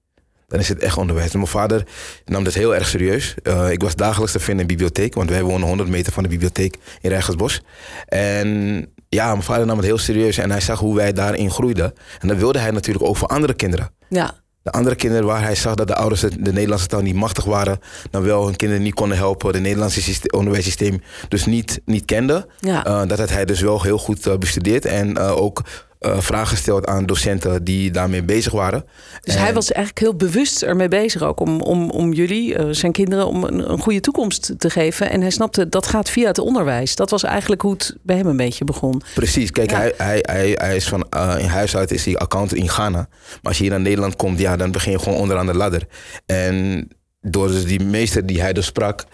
Dan 0.49 0.61
is 0.61 0.69
het 0.69 0.79
echt 0.79 0.97
onderwijs. 0.97 1.33
En 1.33 1.39
mijn 1.39 1.51
vader 1.51 1.87
nam 2.25 2.45
dat 2.45 2.55
heel 2.55 2.75
erg 2.75 2.89
serieus. 2.89 3.35
Eh, 3.43 3.71
ik 3.71 3.83
was 3.83 3.95
dagelijks 3.95 4.33
te 4.33 4.39
vinden 4.39 4.61
in 4.63 4.69
de 4.69 4.75
bibliotheek, 4.75 5.15
want 5.15 5.31
wij 5.31 5.43
wonen 5.43 5.69
100 5.69 5.89
meter 5.89 6.13
van 6.13 6.23
de 6.23 6.29
bibliotheek 6.29 6.79
in 7.01 7.11
Rijgersbos. 7.11 7.61
En 8.07 8.89
ja, 9.09 9.27
mijn 9.27 9.43
vader 9.43 9.67
nam 9.67 9.77
het 9.77 9.87
heel 9.87 9.99
serieus 9.99 10.39
en 10.39 10.51
hij 10.51 10.61
zag 10.61 10.79
hoe 10.79 10.97
wij 10.97 11.13
daarin 11.13 11.51
groeiden. 11.51 11.93
En 12.21 12.29
dat 12.29 12.37
wilde 12.37 12.59
hij 12.59 12.71
natuurlijk 12.71 13.05
ook 13.05 13.17
voor 13.17 13.29
andere 13.29 13.55
kinderen. 13.55 13.91
Ja. 14.09 14.42
De 14.63 14.71
andere 14.71 14.95
kinderen 14.95 15.27
waar 15.27 15.43
hij 15.43 15.55
zag 15.55 15.75
dat 15.75 15.87
de 15.87 15.95
ouders 15.95 16.21
de 16.21 16.53
Nederlandse 16.53 16.87
taal 16.87 17.01
niet 17.01 17.15
machtig 17.15 17.45
waren, 17.45 17.79
dan 18.11 18.23
wel 18.23 18.45
hun 18.45 18.57
kinderen 18.57 18.83
niet 18.83 18.95
konden 18.95 19.17
helpen, 19.17 19.53
de 19.53 19.59
Nederlandse 19.61 20.03
syste- 20.03 20.31
onderwijssysteem 20.31 21.03
dus 21.29 21.47
niet, 21.47 21.81
niet 21.85 22.05
kende. 22.05 22.47
Ja. 22.61 22.85
Eh, 22.85 23.03
dat 23.07 23.19
had 23.19 23.31
hij 23.31 23.45
dus 23.45 23.61
wel 23.61 23.83
heel 23.83 23.99
goed 23.99 24.27
eh, 24.27 24.37
bestudeerd 24.37 24.85
en 24.85 25.17
eh, 25.17 25.37
ook 25.37 25.63
eh, 26.03 26.21
vragen 26.21 26.47
gesteld 26.47 26.87
aan 26.87 27.07
docenten 27.07 27.65
die 27.65 27.91
daarmee 27.91 28.23
bezig 28.23 28.53
waren. 28.53 28.85
Dus 29.21 29.35
En- 29.35 29.41
hij 29.43 29.53
was 29.55 29.73
eigenlijk 29.73 30.07
heel 30.07 30.17
bewust 30.29 30.63
ermee 30.63 30.89
bezig 30.89 31.23
ook 31.23 31.41
om, 31.41 31.61
om, 31.61 31.91
om 31.91 32.13
jullie, 32.13 32.55
eh, 32.57 32.67
zijn 32.71 32.93
kinderen, 32.93 33.27
om 33.27 33.45
een, 33.45 33.71
een 33.71 33.79
goede 33.79 34.01
toekomst 34.01 34.55
te 34.59 34.71
geven. 34.71 35.11
En 35.11 35.21
hij 35.21 35.31
snapte 35.31 35.69
dat 35.69 35.87
gaat 35.87 36.11
via 36.11 36.27
het 36.27 36.39
onderwijs. 36.39 36.95
Dat 36.95 37.11
was 37.11 37.23
eigenlijk 37.23 37.63
hoe 37.63 37.73
het 37.73 37.97
bij 38.03 38.17
hem 38.17 38.27
een 38.27 38.37
beetje 38.37 38.65
begon. 38.65 39.03
Precies, 39.15 39.51
kijk, 39.51 39.71
Ja. 39.71 39.77
hij, 39.77 39.93
hij, 39.97 40.19
hij, 40.23 40.51
hij 40.61 40.77
is 40.77 40.89
van 40.89 41.07
eh, 41.11 41.35
in 41.39 41.47
huis 41.47 41.77
uit 41.77 41.91
is 41.91 42.05
hij 42.05 42.17
accountant 42.17 42.61
in 42.61 42.69
Ghana. 42.69 42.91
Maar 42.99 43.41
als 43.43 43.57
je 43.57 43.63
hier 43.63 43.73
naar 43.73 43.81
Nederland 43.81 44.17
komt, 44.17 44.39
ja, 44.39 44.57
dan 44.57 44.71
begin 44.71 44.93
je 44.93 44.99
gewoon 44.99 45.19
onderaan 45.19 45.47
de 45.47 45.55
ladder. 45.55 45.87
En 46.27 46.89
door 47.21 47.49
dus 47.49 47.65
die 47.65 47.85
meester 47.85 48.27
die 48.27 48.41
hij 48.41 48.53
dus 48.53 48.67
sprak, 48.67 49.05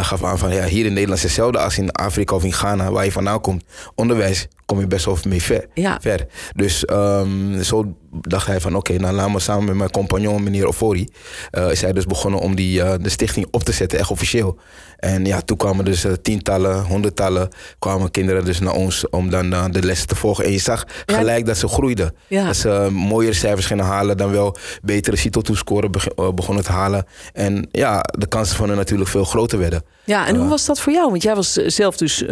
gaf 0.00 0.24
aan 0.24 0.38
van 0.38 0.54
ja, 0.54 0.64
hier 0.64 0.84
in 0.86 0.92
Nederland 0.92 1.16
is 1.18 1.22
hetzelfde 1.24 1.58
als 1.58 1.78
in 1.78 1.90
Afrika 1.92 2.34
of 2.34 2.44
in 2.44 2.52
Ghana, 2.52 2.90
waar 2.90 3.04
je 3.04 3.12
vandaan 3.12 3.40
komt. 3.40 3.64
Onderwijs 3.94 4.48
kom 4.70 4.80
je 4.80 4.86
best 4.86 5.04
wel 5.04 5.18
mee 5.28 5.42
ver. 5.42 5.66
Ja. 5.74 5.98
ver. 6.00 6.26
Dus 6.54 6.84
ehm, 6.84 7.62
zo 7.62 7.94
dacht 8.20 8.46
hij 8.46 8.60
van 8.60 8.74
oké, 8.76 8.92
nou 8.98 9.14
laten 9.14 9.32
we 9.32 9.40
samen 9.40 9.64
met 9.64 9.74
mijn 9.74 9.90
compagnon, 9.90 10.42
meneer 10.42 10.66
Ofori, 10.66 11.08
eh, 11.50 11.70
is 11.70 11.80
hij 11.80 11.92
dus 11.92 12.06
begonnen 12.06 12.40
om 12.40 12.54
die, 12.54 12.82
eh, 12.82 12.94
de 13.00 13.08
stichting 13.08 13.46
op 13.50 13.62
te 13.64 13.72
zetten, 13.72 13.98
echt 13.98 14.10
officieel. 14.10 14.56
En 14.96 15.24
ja, 15.24 15.40
toen 15.40 15.56
kwamen 15.56 15.84
dus 15.84 16.04
eh, 16.04 16.12
tientallen, 16.22 16.82
honderdtallen, 16.84 17.48
kwamen 17.78 18.10
kinderen 18.10 18.44
dus 18.44 18.60
naar 18.60 18.72
ons 18.74 19.08
om 19.08 19.30
dan 19.30 19.50
de 19.70 19.82
lessen 19.82 20.08
te 20.08 20.14
volgen. 20.14 20.44
En 20.44 20.52
je 20.52 20.58
zag 20.58 20.86
Ja. 21.06 21.16
gelijk 21.16 21.46
dat 21.46 21.56
ze 21.56 21.68
groeiden. 21.68 22.14
Ja. 22.26 22.46
Dat 22.46 22.56
ze 22.56 22.88
mooiere 22.92 23.34
cijfers 23.34 23.66
gingen 23.66 23.84
halen, 23.84 24.16
dan 24.16 24.30
wel 24.30 24.56
betere 24.82 25.16
CITO-toescoren 25.16 25.90
beg- 25.90 26.14
begonnen 26.34 26.64
te 26.64 26.72
halen. 26.72 27.04
En 27.32 27.68
ja, 27.72 28.00
de 28.18 28.26
kansen 28.26 28.56
van 28.56 28.68
hen 28.68 28.76
natuurlijk 28.76 29.10
veel 29.10 29.24
groter 29.24 29.58
werden. 29.58 29.82
Ja, 30.04 30.26
en 30.26 30.36
hoe 30.36 30.48
was 30.48 30.66
dat 30.66 30.80
voor 30.80 30.92
jou? 30.92 31.10
Want 31.10 31.22
jij 31.22 31.34
was 31.34 31.52
zelf 31.52 31.96
dus, 31.96 32.24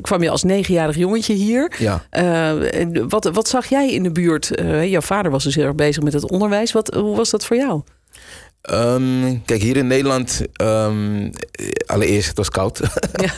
kwam 0.00 0.22
je 0.22 0.30
als 0.30 0.42
negenjarig 0.42 0.96
jongetje 0.96 1.34
hier. 1.34 1.72
Ja. 1.82 2.02
En 2.10 3.08
wat, 3.08 3.24
wat 3.24 3.48
zag 3.48 3.66
jij 3.66 3.92
in 3.92 4.02
de 4.02 4.12
buurt? 4.12 4.54
Eh, 4.54 4.90
jouw 4.90 5.00
vader 5.00 5.30
was 5.30 5.44
dus 5.44 5.54
heel 5.54 5.64
erg 5.64 5.74
bezig 5.74 6.02
met 6.02 6.12
het 6.12 6.30
onderwijs. 6.30 6.72
Wat, 6.72 6.94
hoe 6.94 7.16
was 7.16 7.30
dat 7.30 7.44
voor 7.44 7.56
jou? 7.56 7.82
Ehm, 8.62 9.36
kijk, 9.44 9.62
hier 9.62 9.76
in 9.76 9.86
Nederland, 9.86 10.40
ehm, 10.52 11.30
allereerst, 11.86 12.28
het 12.28 12.36
was 12.36 12.48
koud. 12.48 12.80
Ja. 13.12 13.34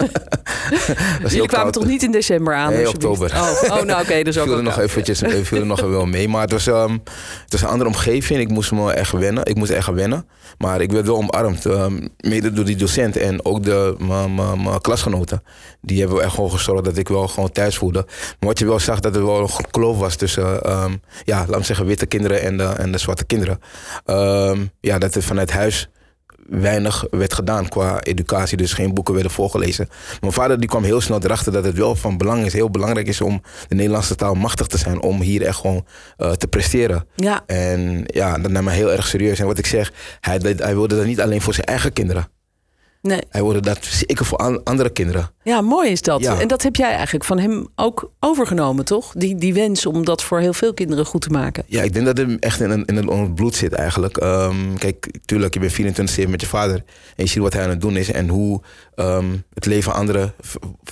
was 1.22 1.32
Jullie 1.32 1.48
kwamen 1.48 1.72
toch 1.72 1.84
niet 1.84 2.02
in 2.02 2.10
december 2.10 2.54
aan? 2.54 2.72
Nee, 2.72 2.88
oktober. 2.88 3.32
Oh, 3.34 3.62
oh 3.62 3.82
nou 3.82 4.02
oké, 4.02 4.22
dus 4.22 4.38
ook 4.38 4.46
viel 4.48 4.56
er 4.56 4.62
nog 4.62 4.78
eventjes, 4.78 5.22
viel 5.42 5.58
er 5.60 5.66
nog 5.66 5.80
wel 5.80 6.06
mee. 6.06 6.28
Maar 6.28 6.40
het 6.40 6.52
was, 6.52 6.66
um, 6.66 7.02
het 7.42 7.52
was 7.52 7.60
een 7.60 7.68
andere 7.68 7.90
omgeving. 7.90 8.40
Ik 8.40 8.48
moest 8.48 8.72
me 8.72 8.92
echt 8.92 9.12
wennen. 9.12 9.44
Ik 9.44 9.56
moest 9.56 9.70
echt 9.70 9.88
wennen. 9.88 10.26
Maar 10.58 10.80
ik 10.80 10.92
werd 10.92 11.06
wel 11.06 11.16
omarmd. 11.16 11.66
mede 12.20 12.52
door 12.52 12.64
die 12.64 12.76
docent 12.76 13.16
en 13.16 13.44
ook 13.44 13.62
de, 13.62 13.94
mijn 13.98 14.80
klasgenoten. 14.80 15.42
Die 15.80 16.00
hebben 16.00 16.22
echt 16.22 16.34
gewoon 16.34 16.50
gezorgd 16.50 16.84
dat 16.84 16.96
ik 16.96 17.08
wel 17.08 17.28
gewoon 17.28 17.52
thuis 17.52 17.76
voelde. 17.76 18.04
Maar 18.06 18.48
wat 18.48 18.58
je 18.58 18.66
wel 18.66 18.80
zag, 18.80 19.00
dat 19.00 19.16
er 19.16 19.26
wel 19.26 19.40
een 19.40 19.70
kloof 19.70 19.98
was 19.98 20.16
tussen, 20.16 20.60
ja, 21.24 21.44
laat 21.48 21.58
me 21.58 21.64
zeggen, 21.64 21.86
witte 21.86 22.06
kinderen 22.06 22.42
en 22.42 22.56
de, 22.56 22.64
en 22.64 22.92
de 22.92 22.98
zwarte 22.98 23.24
kinderen. 23.24 23.60
ja, 24.80 24.98
dat 24.98 25.13
vanuit 25.22 25.50
huis 25.50 25.88
weinig 26.48 27.06
werd 27.10 27.34
gedaan 27.34 27.68
qua 27.68 28.00
educatie. 28.00 28.56
Dus 28.56 28.72
geen 28.72 28.94
boeken 28.94 29.14
werden 29.14 29.32
voorgelezen. 29.32 29.88
Mijn 30.20 30.32
vader 30.32 30.60
die 30.60 30.68
kwam 30.68 30.82
heel 30.82 31.00
snel 31.00 31.22
erachter 31.22 31.52
dat 31.52 31.64
het 31.64 31.76
wel 31.76 31.94
van 31.96 32.18
belang 32.18 32.44
is, 32.44 32.52
heel 32.52 32.70
belangrijk 32.70 33.06
is 33.06 33.20
om 33.20 33.42
de 33.68 33.74
Nederlandse 33.74 34.14
taal 34.14 34.34
machtig 34.34 34.66
te 34.66 34.78
zijn. 34.78 35.02
Om 35.02 35.20
hier 35.20 35.42
echt 35.42 35.58
gewoon 35.58 35.86
uh, 36.18 36.32
te 36.32 36.46
presteren. 36.46 37.06
Ja. 37.16 37.42
En 37.46 38.04
ja, 38.06 38.38
dat 38.38 38.50
nam 38.50 38.64
me 38.64 38.70
heel 38.70 38.92
erg 38.92 39.06
serieus. 39.06 39.38
En 39.38 39.46
wat 39.46 39.58
ik 39.58 39.66
zeg, 39.66 39.92
hij, 40.20 40.38
hij 40.56 40.74
wilde 40.74 40.96
dat 40.96 41.06
niet 41.06 41.20
alleen 41.20 41.40
voor 41.40 41.54
zijn 41.54 41.66
eigen 41.66 41.92
kinderen. 41.92 42.28
Nee. 43.06 43.20
Hij 43.30 43.42
wilde 43.42 43.60
dat 43.60 43.78
zeker 43.84 44.24
voor 44.24 44.62
andere 44.64 44.90
kinderen. 44.90 45.30
Ja, 45.42 45.60
mooi 45.60 45.90
is 45.90 46.02
dat. 46.02 46.22
En 46.24 46.48
dat 46.48 46.62
heb 46.62 46.76
jij 46.76 46.92
eigenlijk 46.92 47.24
van 47.24 47.38
hem 47.38 47.66
ook 47.74 48.10
overgenomen, 48.20 48.84
toch? 48.84 49.12
Die, 49.16 49.34
die 49.34 49.54
wens 49.54 49.86
om 49.86 50.04
dat 50.04 50.22
voor 50.22 50.40
heel 50.40 50.52
veel 50.52 50.74
kinderen 50.74 51.06
goed 51.06 51.20
te 51.20 51.28
maken. 51.30 51.64
Ja, 51.66 51.82
ik 51.82 51.92
denk 51.92 52.06
dat 52.06 52.16
het 52.16 52.38
echt 52.38 52.60
in, 52.60 52.70
een, 52.70 52.84
in 52.84 52.96
het 52.96 53.34
bloed 53.34 53.54
zit 53.54 53.72
eigenlijk. 53.72 54.22
Um, 54.22 54.78
kijk, 54.78 55.10
tuurlijk, 55.24 55.54
je 55.54 55.60
bent 55.60 55.72
24 55.72 56.28
met 56.28 56.40
je 56.40 56.46
vader. 56.46 56.76
En 57.16 57.24
je 57.24 57.26
ziet 57.26 57.42
wat 57.42 57.52
hij 57.52 57.62
aan 57.62 57.70
het 57.70 57.80
doen 57.80 57.96
is. 57.96 58.12
En 58.12 58.28
hoe 58.28 58.60
um, 58.96 59.44
het 59.54 59.66
leven 59.66 59.82
van 59.82 60.00
anderen 60.00 60.34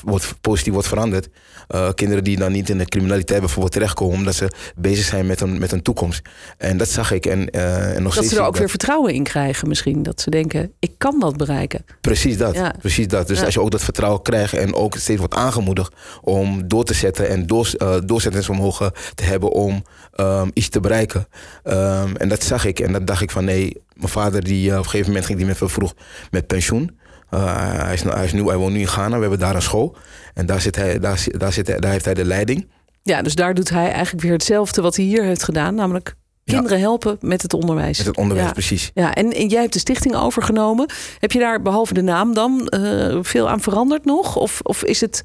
wordt, 0.02 0.34
positief 0.40 0.72
wordt 0.72 0.88
veranderd. 0.88 1.28
Uh, 1.74 1.88
kinderen 1.94 2.24
die 2.24 2.36
dan 2.36 2.52
niet 2.52 2.68
in 2.68 2.78
de 2.78 2.84
criminaliteit 2.84 3.40
bijvoorbeeld 3.40 3.72
terechtkomen. 3.72 4.16
Omdat 4.16 4.34
ze 4.34 4.52
bezig 4.76 5.04
zijn 5.04 5.26
met 5.26 5.40
een, 5.40 5.58
met 5.58 5.72
een 5.72 5.82
toekomst. 5.82 6.22
En 6.58 6.76
dat 6.76 6.88
zag 6.88 7.12
ik. 7.12 7.26
En, 7.26 7.56
uh, 7.56 7.96
en 7.96 8.02
nog 8.02 8.14
dat 8.14 8.24
ze 8.24 8.36
er 8.36 8.42
ook 8.42 8.56
weer 8.56 8.68
vertrouwen 8.68 9.14
in 9.14 9.22
krijgen 9.22 9.68
misschien. 9.68 10.02
Dat 10.02 10.20
ze 10.20 10.30
denken, 10.30 10.72
ik 10.78 10.92
kan 10.98 11.20
dat 11.20 11.36
bereiken. 11.36 11.84
Precies 12.00 12.36
dat. 12.36 12.54
Ja. 12.54 12.74
Precies 12.78 13.08
dat. 13.08 13.28
Dus 13.28 13.44
als 13.44 13.54
je 13.54 13.60
ook 13.60 13.70
dat 13.70 13.82
vertrouwen 13.82 14.22
krijgt 14.22 14.54
en 14.54 14.74
ook 14.74 14.96
steeds 14.96 15.18
wordt 15.18 15.34
aangemoedigd 15.34 15.94
om 16.20 16.68
door 16.68 16.84
te 16.84 16.94
zetten 16.94 17.28
en 17.28 17.46
door, 17.46 17.70
uh, 17.78 17.96
doorzettingsvermogen 18.04 18.92
te 19.14 19.24
hebben 19.24 19.50
om 19.50 19.84
um, 20.16 20.50
iets 20.52 20.68
te 20.68 20.80
bereiken. 20.80 21.28
Um, 21.64 22.16
en 22.16 22.28
dat 22.28 22.42
zag 22.42 22.64
ik 22.64 22.80
en 22.80 22.92
dat 22.92 23.06
dacht 23.06 23.22
ik 23.22 23.30
van 23.30 23.44
nee, 23.44 23.82
mijn 23.94 24.08
vader 24.08 24.44
die 24.44 24.70
op 24.70 24.76
een 24.76 24.84
gegeven 24.84 25.06
moment 25.06 25.26
ging 25.26 25.38
die 25.38 25.46
met 25.46 25.58
vroeg 25.58 25.94
met 26.30 26.46
pensioen. 26.46 27.00
Uh, 27.34 27.82
hij, 27.84 27.92
is, 27.92 28.02
hij, 28.02 28.24
is 28.24 28.32
nu, 28.32 28.46
hij 28.46 28.56
woont 28.56 28.72
nu 28.72 28.80
in 28.80 28.88
Ghana, 28.88 29.14
we 29.14 29.20
hebben 29.20 29.38
daar 29.38 29.54
een 29.54 29.62
school. 29.62 29.96
En 30.34 30.46
daar, 30.46 30.60
zit 30.60 30.76
hij, 30.76 30.98
daar, 30.98 31.24
daar, 31.30 31.52
zit 31.52 31.66
hij, 31.66 31.78
daar 31.78 31.90
heeft 31.90 32.04
hij 32.04 32.14
de 32.14 32.24
leiding. 32.24 32.68
Ja, 33.02 33.22
dus 33.22 33.34
daar 33.34 33.54
doet 33.54 33.70
hij 33.70 33.90
eigenlijk 33.90 34.22
weer 34.22 34.32
hetzelfde 34.32 34.82
wat 34.82 34.96
hij 34.96 35.04
hier 35.04 35.24
heeft 35.24 35.42
gedaan, 35.42 35.74
namelijk 35.74 36.14
Kinderen 36.44 36.80
helpen 36.80 37.16
met 37.20 37.42
het 37.42 37.54
onderwijs. 37.54 37.98
Met 37.98 38.06
het 38.06 38.16
onderwijs, 38.16 38.52
precies. 38.52 38.90
Ja, 38.94 39.14
en, 39.14 39.32
en, 39.32 39.48
jij 39.48 39.60
hebt 39.60 39.72
de 39.72 39.78
stichting 39.78 40.14
overgenomen. 40.14 40.90
Heb 41.18 41.32
je 41.32 41.38
daar 41.38 41.62
behalve 41.62 41.94
de 41.94 42.02
naam 42.02 42.34
dan 42.34 42.72
uh, 42.74 43.18
veel 43.22 43.48
aan 43.48 43.60
veranderd 43.60 44.04
nog? 44.04 44.36
Of, 44.36 44.60
of 44.62 44.84
is 44.84 45.00
het 45.00 45.24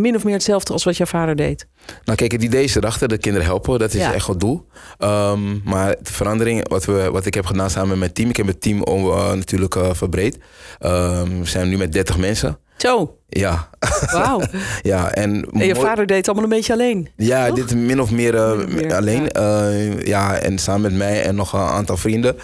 min 0.00 0.16
of 0.16 0.24
meer 0.24 0.32
hetzelfde 0.34 0.72
als 0.72 0.84
wat 0.84 0.96
jouw 0.96 1.06
vader 1.06 1.36
deed? 1.36 1.66
Nou, 2.04 2.18
kijk, 2.18 2.32
het 2.32 2.42
idee 2.42 2.64
is 2.64 2.74
erachter, 2.74 3.08
de 3.08 3.18
kinderen 3.18 3.46
helpen, 3.46 3.78
dat 3.78 3.94
is 3.94 4.00
echt 4.00 4.26
het 4.26 4.40
doel. 4.40 4.66
Um, 4.98 5.62
maar 5.64 5.96
de 6.02 6.12
verandering, 6.12 6.68
wat, 6.68 6.84
we, 6.84 7.10
wat 7.10 7.26
ik 7.26 7.34
heb 7.34 7.46
gedaan 7.46 7.70
samen 7.70 7.88
met 7.88 7.98
mijn 7.98 8.12
team, 8.12 8.28
ik 8.28 8.36
heb 8.36 8.46
het 8.46 8.60
team 8.60 8.84
uh, 8.88 9.32
natuurlijk 9.32 9.74
uh, 9.74 9.90
verbreed. 9.92 10.38
Um, 10.80 11.38
we 11.40 11.48
zijn 11.48 11.68
nu 11.68 11.76
met 11.76 11.92
30 11.92 12.18
mensen. 12.18 12.58
Zo. 12.76 13.16
Ja. 13.28 13.68
Wauw. 14.12 14.42
ja, 14.82 15.10
en, 15.12 15.48
en 15.52 15.66
je 15.66 15.74
vader 15.74 16.06
deed 16.06 16.16
het 16.16 16.28
allemaal 16.28 16.44
een 16.44 16.56
beetje 16.56 16.72
alleen. 16.72 17.08
Ja, 17.16 17.46
toch? 17.46 17.56
dit 17.56 17.74
min 17.74 18.00
of 18.00 18.10
meer, 18.10 18.34
uh, 18.34 18.96
alleen. 18.96 19.28
Ja. 19.32 19.70
Uh, 19.70 20.02
ja. 20.02 20.38
en 20.38 20.58
samen 20.58 20.80
met 20.82 20.94
mij 20.94 21.22
en 21.22 21.34
nog 21.34 21.52
een 21.52 21.60
aantal 21.60 21.96
vrienden. 21.96 22.36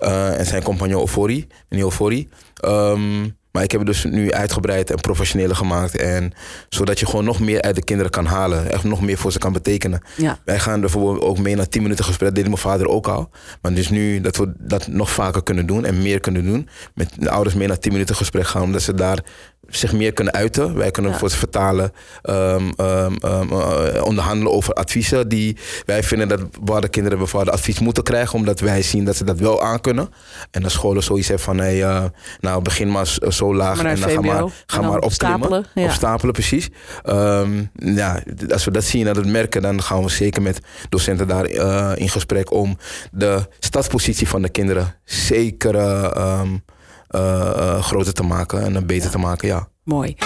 Uh, 0.00 0.38
en 0.38 0.46
zijn 0.46 0.62
compagnon 0.62 1.02
Ofori, 1.02 1.46
meneer 1.68 1.86
Ofori. 1.86 2.28
Um, 2.64 3.36
maar 3.56 3.64
ik 3.64 3.70
heb 3.70 3.80
het 3.80 3.90
dus 3.90 4.04
nu 4.04 4.32
uitgebreid 4.32 4.90
en 4.90 4.96
professioneler 4.96 5.56
gemaakt. 5.56 5.96
En, 5.96 6.32
zodat 6.68 7.00
je 7.00 7.06
gewoon 7.06 7.24
nog 7.24 7.40
meer 7.40 7.62
uit 7.62 7.74
de 7.74 7.84
kinderen 7.84 8.12
kan 8.12 8.26
halen. 8.26 8.70
Echt 8.70 8.84
nog 8.84 9.00
meer 9.00 9.16
voor 9.18 9.32
ze 9.32 9.38
kan 9.38 9.52
betekenen. 9.52 10.00
Ja. 10.16 10.38
Wij 10.44 10.58
gaan 10.58 10.80
bijvoorbeeld 10.80 11.24
ook 11.24 11.38
mee 11.38 11.56
naar 11.56 11.68
10 11.68 11.82
minuten 11.82 12.04
gesprek. 12.04 12.28
Dat 12.28 12.38
deed 12.38 12.46
mijn 12.46 12.58
vader 12.58 12.88
ook 12.88 13.08
al. 13.08 13.30
Maar 13.62 13.74
dus 13.74 13.88
nu 13.88 14.20
dat 14.20 14.36
we 14.36 14.52
dat 14.58 14.86
nog 14.86 15.10
vaker 15.10 15.42
kunnen 15.42 15.66
doen 15.66 15.84
en 15.84 16.02
meer 16.02 16.20
kunnen 16.20 16.44
doen. 16.44 16.68
Met 16.94 17.10
de 17.18 17.30
ouders 17.30 17.54
mee 17.54 17.68
naar 17.68 17.78
10 17.78 17.92
minuten 17.92 18.14
gesprek 18.14 18.46
gaan. 18.46 18.62
Omdat 18.62 18.82
ze 18.82 18.94
daar 18.94 19.24
zich 19.68 19.92
meer 19.92 20.12
kunnen 20.12 20.34
uiten. 20.34 20.76
Wij 20.76 20.90
kunnen 20.90 21.14
voor 21.14 21.30
ze 21.30 21.36
vertalen, 21.36 21.92
um, 22.22 22.72
um, 22.76 23.16
um, 23.24 23.52
uh, 23.52 24.04
onderhandelen 24.04 24.52
over 24.52 24.74
adviezen 24.74 25.28
die 25.28 25.56
wij 25.84 26.02
vinden 26.02 26.28
dat 26.28 26.40
waar 26.60 26.80
de 26.80 26.88
kinderen 26.88 27.18
bepaalde 27.18 27.50
advies 27.50 27.78
moeten 27.78 28.02
krijgen, 28.02 28.34
omdat 28.34 28.60
wij 28.60 28.82
zien 28.82 29.04
dat 29.04 29.16
ze 29.16 29.24
dat 29.24 29.38
wel 29.38 29.62
aankunnen. 29.62 30.08
En 30.50 30.62
de 30.62 30.68
scholen 30.68 31.02
zoiets 31.02 31.28
hebben 31.28 31.44
van, 31.44 31.58
hey, 31.58 31.76
uh, 31.76 32.04
nou 32.40 32.62
begin 32.62 32.90
maar 32.90 33.18
zo 33.28 33.54
laag 33.54 33.82
en 33.82 34.00
dan 34.00 34.10
ga 34.10 34.20
maar, 34.20 34.44
ga 34.66 34.80
maar 34.80 34.98
opklimmen. 34.98 35.10
Stapelen, 35.10 35.66
ja. 35.74 35.84
Opstapelen, 35.84 36.34
precies. 36.34 36.68
ja, 37.74 38.22
als 38.48 38.64
we 38.64 38.70
dat 38.70 38.84
zien, 38.84 39.04
dat 39.04 39.16
het 39.16 39.26
merken, 39.26 39.62
dan 39.62 39.82
gaan 39.82 40.02
we 40.02 40.08
zeker 40.08 40.42
met 40.42 40.60
docenten 40.88 41.28
daar 41.28 41.50
uh, 41.50 41.92
in 41.94 42.08
gesprek 42.08 42.52
om 42.52 42.78
de 43.10 43.48
stadspositie 43.58 44.28
van 44.28 44.42
de 44.42 44.48
kinderen 44.48 44.94
zeker 45.04 45.74
uh, 47.16 47.82
groter 47.82 48.12
te 48.12 48.22
maken 48.22 48.62
en 48.62 48.86
beter 48.86 49.10
te 49.10 49.18
maken, 49.18 49.48
ja. 49.48 49.68
Mooi. 49.84 50.16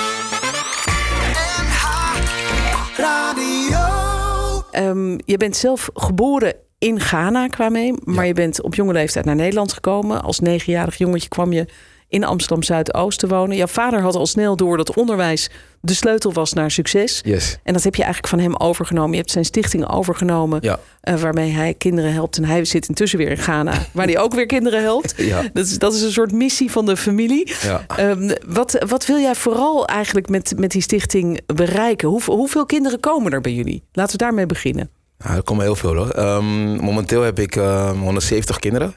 Um, 4.73 5.19
je 5.25 5.37
bent 5.37 5.57
zelf 5.57 5.91
geboren 5.95 6.55
in 6.79 7.01
Ghana 7.01 7.47
qua 7.47 7.69
mee, 7.69 7.95
maar 8.05 8.27
je 8.27 8.33
bent 8.33 8.63
op 8.63 8.75
jonge 8.75 8.93
leeftijd 8.93 9.25
naar 9.25 9.37
Nederland 9.37 9.73
gekomen. 9.73 10.23
Als 10.23 10.41
negenjarig 10.41 10.97
jongetje 10.97 11.29
kwam 11.29 11.53
je 11.53 11.67
in 12.11 12.25
Amsterdam 12.25 12.63
Zuidoost 12.63 13.19
te 13.19 13.29
wonen. 13.29 13.57
Jouw 13.57 13.67
vader 13.67 14.01
had 14.01 14.15
al 14.15 14.27
snel 14.27 14.57
door 14.57 14.77
dat 14.77 14.95
onderwijs 14.95 15.51
de 15.81 15.95
sleutel 15.95 16.33
was 16.33 16.53
naar 16.53 16.71
succes. 16.71 17.21
Yes. 17.25 17.59
En 17.63 17.73
dat 17.73 17.83
heb 17.83 17.95
je 17.95 18.03
eigenlijk 18.03 18.33
van 18.33 18.43
hem 18.43 18.57
overgenomen. 18.57 19.11
Je 19.11 19.17
hebt 19.17 19.31
zijn 19.31 19.45
stichting 19.45 19.89
overgenomen, 19.89 20.59
ja. 20.63 20.79
uh, 21.05 21.15
waarmee 21.15 21.51
hij 21.51 21.75
kinderen 21.75 22.13
helpt. 22.13 22.37
En 22.37 22.45
hij 22.45 22.65
zit 22.65 22.89
intussen 22.89 23.19
weer 23.19 23.29
in 23.29 23.39
Ghana, 23.39 23.73
waar 23.93 24.07
hij 24.07 24.19
ook 24.19 24.35
weer 24.35 24.47
kinderen 24.47 24.83
helpt. 24.83 25.15
Ja. 25.17 25.43
Dat, 25.53 25.67
is, 25.67 25.79
dat 25.79 25.95
is 25.95 26.03
een 26.03 26.13
soort 26.13 26.33
missie 26.33 26.71
van 26.71 26.87
de 26.87 26.97
familie. 26.97 27.53
Ja. 27.63 28.11
Um, 28.11 28.31
wat, 28.47 28.85
wat 28.89 29.07
wil 29.07 29.19
jij 29.19 29.35
vooral 29.35 29.87
eigenlijk 29.87 30.29
met, 30.29 30.53
met 30.57 30.71
die 30.71 30.83
stichting 30.83 31.41
bereiken? 31.47 32.09
Hoe, 32.09 32.23
hoeveel 32.25 32.67
kinderen 32.67 33.01
komen 33.01 33.33
er 33.33 33.41
bij 33.41 33.53
jullie? 33.53 33.83
Laten 33.93 34.13
we 34.13 34.25
daarmee 34.25 34.47
beginnen. 34.47 34.91
Ja, 35.19 35.35
er 35.35 35.43
komen 35.43 35.65
heel 35.65 35.77
veel 35.77 35.97
hoor. 35.97 36.19
Um, 36.19 36.81
momenteel 36.81 37.23
heb 37.23 37.39
ik 37.39 37.57
uh, 37.57 37.91
170 37.91 38.59
kinderen 38.59 38.95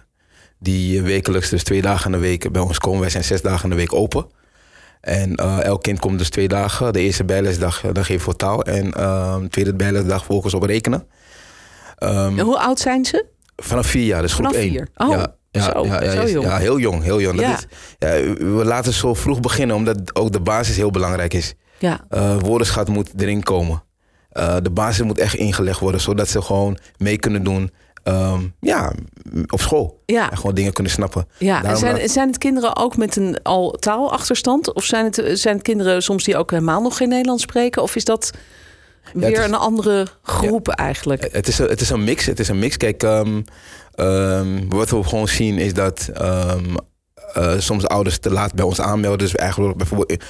die 0.63 1.01
wekelijks 1.01 1.49
dus 1.49 1.63
twee 1.63 1.81
dagen 1.81 2.05
in 2.05 2.11
de 2.11 2.27
week 2.27 2.51
bij 2.51 2.61
ons 2.61 2.77
komen. 2.77 3.01
Wij 3.01 3.09
zijn 3.09 3.23
zes 3.23 3.41
dagen 3.41 3.63
in 3.63 3.69
de 3.69 3.75
week 3.75 3.93
open. 3.93 4.25
En 5.01 5.39
uh, 5.41 5.63
elk 5.63 5.83
kind 5.83 5.99
komt 5.99 6.17
dus 6.17 6.29
twee 6.29 6.47
dagen. 6.47 6.93
De 6.93 6.99
eerste 6.99 7.23
bijlesdag 7.23 7.81
dan 7.91 8.05
geven 8.05 8.29
we 8.29 8.35
taal. 8.35 8.63
En 8.63 8.93
uh, 8.97 9.39
de 9.39 9.47
tweede 9.47 9.73
bijlesdag 9.73 10.25
volgens 10.25 10.53
op 10.53 10.63
rekenen. 10.63 11.07
Um, 11.99 12.39
en 12.39 12.45
hoe 12.45 12.59
oud 12.59 12.79
zijn 12.79 13.05
ze? 13.05 13.25
Vanaf 13.55 13.87
vier 13.87 14.05
jaar, 14.05 14.21
dus 14.21 14.33
groep 14.33 14.53
één. 14.53 14.89
Oh, 14.95 15.09
ja, 15.09 15.35
ja, 15.51 15.71
zo, 15.71 15.85
ja, 15.85 16.03
ja, 16.03 16.27
jong. 16.27 16.45
ja, 16.45 16.57
heel 16.57 16.79
jong. 16.79 17.03
Heel 17.03 17.21
jong. 17.21 17.41
Dat 17.41 17.49
is, 17.49 17.65
ja, 17.99 18.33
we 18.33 18.65
laten 18.65 18.93
zo 18.93 19.13
vroeg 19.13 19.39
beginnen, 19.39 19.75
omdat 19.75 20.15
ook 20.15 20.31
de 20.31 20.39
basis 20.39 20.75
heel 20.75 20.91
belangrijk 20.91 21.33
is. 21.33 21.53
Ja. 21.79 22.05
Uh, 22.11 22.39
woordenschat 22.39 22.87
moet 22.87 23.09
erin 23.17 23.43
komen. 23.43 23.83
Uh, 24.33 24.55
de 24.61 24.69
basis 24.69 25.05
moet 25.05 25.19
echt 25.19 25.35
ingelegd 25.35 25.79
worden, 25.79 26.01
zodat 26.01 26.29
ze 26.29 26.41
gewoon 26.41 26.77
mee 26.97 27.17
kunnen 27.17 27.43
doen 27.43 27.71
Um, 28.03 28.55
ja, 28.59 28.93
op 29.47 29.59
school. 29.59 30.01
Ja. 30.05 30.31
En 30.31 30.37
gewoon 30.37 30.55
dingen 30.55 30.73
kunnen 30.73 30.91
snappen. 30.91 31.27
Ja, 31.37 31.63
en 31.63 31.77
zijn, 31.77 32.09
zijn 32.09 32.27
het 32.27 32.37
kinderen 32.37 32.75
ook 32.75 32.97
met 32.97 33.15
een 33.15 33.41
al 33.43 33.71
taalachterstand? 33.71 34.73
Of 34.73 34.83
zijn 34.83 35.05
het, 35.05 35.39
zijn 35.39 35.55
het 35.55 35.63
kinderen 35.63 36.03
soms 36.03 36.23
die 36.23 36.37
ook 36.37 36.51
helemaal 36.51 36.81
nog 36.81 36.97
geen 36.97 37.09
Nederlands 37.09 37.43
spreken? 37.43 37.81
Of 37.81 37.95
is 37.95 38.05
dat 38.05 38.31
weer 39.13 39.29
ja, 39.29 39.39
is, 39.39 39.45
een 39.45 39.55
andere 39.55 40.07
groep 40.21 40.67
ja, 40.67 40.73
eigenlijk? 40.73 41.27
Het 41.31 41.47
is, 41.47 41.59
een, 41.59 41.67
het 41.67 41.81
is 41.81 41.89
een 41.89 42.03
mix. 42.03 42.25
Het 42.25 42.39
is 42.39 42.47
een 42.47 42.59
mix. 42.59 42.77
Kijk, 42.77 43.03
um, 43.03 43.43
um, 43.95 44.69
wat 44.69 44.89
we 44.89 45.03
gewoon 45.03 45.27
zien 45.27 45.57
is 45.57 45.73
dat 45.73 46.09
uh, 46.21 46.55
soms 47.57 47.87
ouders 47.87 48.17
te 48.17 48.31
laat 48.31 48.53
bij 48.53 48.65
ons 48.65 48.81
aanmelden. 48.81 49.19
Dus 49.19 49.35
eigenlijk 49.35 49.77
bijvoorbeeld 49.77 50.23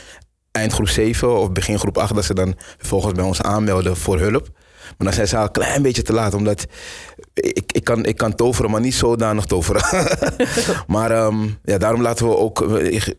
eind 0.51 0.73
groep 0.73 0.87
7 0.87 1.39
of 1.39 1.51
begin 1.51 1.79
groep 1.79 1.97
8... 1.97 2.15
dat 2.15 2.25
ze 2.25 2.33
dan 2.33 2.55
vervolgens 2.77 3.13
bij 3.13 3.23
ons 3.23 3.41
aanmelden 3.41 3.97
voor 3.97 4.19
hulp. 4.19 4.47
Maar 4.97 5.07
dan 5.07 5.13
zijn 5.13 5.27
ze 5.27 5.37
al 5.37 5.43
een 5.43 5.51
klein 5.51 5.81
beetje 5.81 6.01
te 6.01 6.13
laat. 6.13 6.33
Omdat 6.33 6.65
ik, 7.33 7.71
ik, 7.71 7.83
kan, 7.83 8.05
ik 8.05 8.17
kan 8.17 8.35
toveren, 8.35 8.71
maar 8.71 8.81
niet 8.81 8.93
zodanig 8.93 9.45
toveren. 9.45 10.07
maar 10.87 11.25
um, 11.25 11.57
ja, 11.63 11.77
daarom 11.77 12.01
laten 12.01 12.27
we 12.27 12.37
ook, 12.37 12.59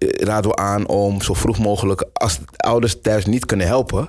raden 0.01 0.51
we 0.51 0.57
aan 0.57 0.87
om 0.87 1.23
zo 1.23 1.35
vroeg 1.35 1.59
mogelijk... 1.59 2.05
als 2.13 2.39
ouders 2.57 3.01
thuis 3.01 3.25
niet 3.25 3.47
kunnen 3.47 3.67
helpen... 3.67 4.09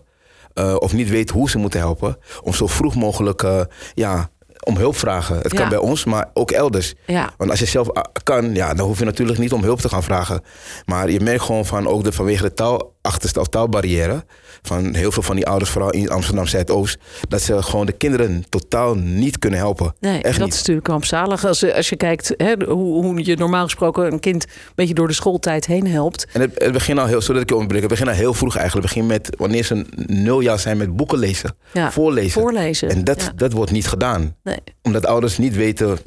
Uh, 0.60 0.76
of 0.80 0.94
niet 0.94 1.10
weten 1.10 1.36
hoe 1.36 1.50
ze 1.50 1.58
moeten 1.58 1.80
helpen... 1.80 2.18
om 2.42 2.54
zo 2.54 2.68
vroeg 2.68 2.96
mogelijk 2.96 3.44
uh, 3.44 3.62
ja, 3.94 4.30
om 4.66 4.78
hulp 4.78 4.98
vragen. 4.98 5.38
Het 5.38 5.54
kan 5.54 5.70
bij 5.70 5.78
ons, 5.78 6.06
maar 6.06 6.30
ook 6.34 6.52
elders. 6.52 6.94
Ja. 7.06 7.34
Want 7.38 7.50
als 7.50 7.60
je 7.60 7.66
zelf 7.66 7.92
ah, 7.92 8.04
kan, 8.24 8.54
ja, 8.54 8.74
dan 8.74 8.88
hoef 8.88 9.00
je 9.00 9.06
natuurlijk 9.06 9.40
niet 9.40 9.54
om 9.54 9.64
hulp 9.64 9.80
te 9.80 9.90
gaan 9.90 10.04
vragen. 10.04 10.42
Maar 10.86 11.12
je 11.12 11.20
merkt 11.20 11.42
gewoon 11.42 11.66
van 11.66 11.88
ook 11.88 12.04
de, 12.04 12.12
vanwege 12.12 12.44
de 12.44 12.54
taalachterste 12.54 13.40
of 13.40 13.48
taalbarrière. 13.48 14.26
Van 14.66 14.94
heel 14.96 15.12
veel 15.12 15.24
van 15.24 15.36
die 15.36 15.48
ouders, 15.48 15.70
vooral 15.72 15.90
in 15.90 16.10
Amsterdam 16.10 16.48
Zuidoost. 16.48 16.98
Dat 17.30 17.42
ze 17.42 17.64
gewoon 17.64 17.86
de 17.86 17.92
kinderen 17.92 18.44
totaal 18.50 18.96
niet 18.96 19.40
kunnen 19.40 19.60
helpen. 19.60 19.94
Nee, 20.00 20.22
Echt 20.22 20.38
dat 20.38 20.46
niet. 20.46 20.54
is 20.54 20.60
natuurlijk 20.60 20.88
rampzalig. 20.88 21.46
Als, 21.46 21.74
als 21.74 21.90
je 21.90 21.96
kijkt 21.96 22.34
hè, 22.38 22.54
hoe, 22.66 23.04
hoe 23.04 23.26
je 23.26 23.36
normaal 23.36 23.64
gesproken 23.64 24.12
een 24.12 24.20
kind 24.20 24.44
een 24.44 24.50
beetje 24.76 24.94
door 24.94 25.08
de 25.08 25.14
schooltijd 25.14 25.66
heen 25.66 25.88
helpt. 25.88 26.28
En 26.34 26.42
het, 26.42 26.52
het 26.64 26.72
begint 26.72 27.00
al 27.00 27.06
heel, 27.06 27.22
zodat 27.22 27.42
ik 27.42 27.48
je 27.50 27.54
onderbreek, 27.56 27.82
het 27.82 27.92
begint 27.92 28.10
al 28.10 28.16
heel 28.16 28.34
vroeg 28.34 28.56
eigenlijk. 28.58 28.88
Het 28.88 28.96
begint 28.96 29.14
met 29.28 29.36
wanneer 29.40 29.64
ze 29.64 29.86
nul 30.06 30.40
jaar 30.40 30.60
zijn 30.60 30.78
met 30.78 30.96
boeken 30.96 31.18
lezen, 31.18 31.56
Ja, 31.74 31.92
voorlezen. 31.92 32.42
Voorlezen. 32.42 32.90
En 32.90 33.04
dat, 33.04 33.22
Ja. 33.22 33.32
dat 33.36 33.52
wordt 33.52 33.72
niet 33.72 33.88
gedaan. 33.88 34.36
Nee. 34.44 34.58
Omdat 34.82 35.06
ouders 35.06 35.38
niet 35.38 35.56
weten 35.56 35.98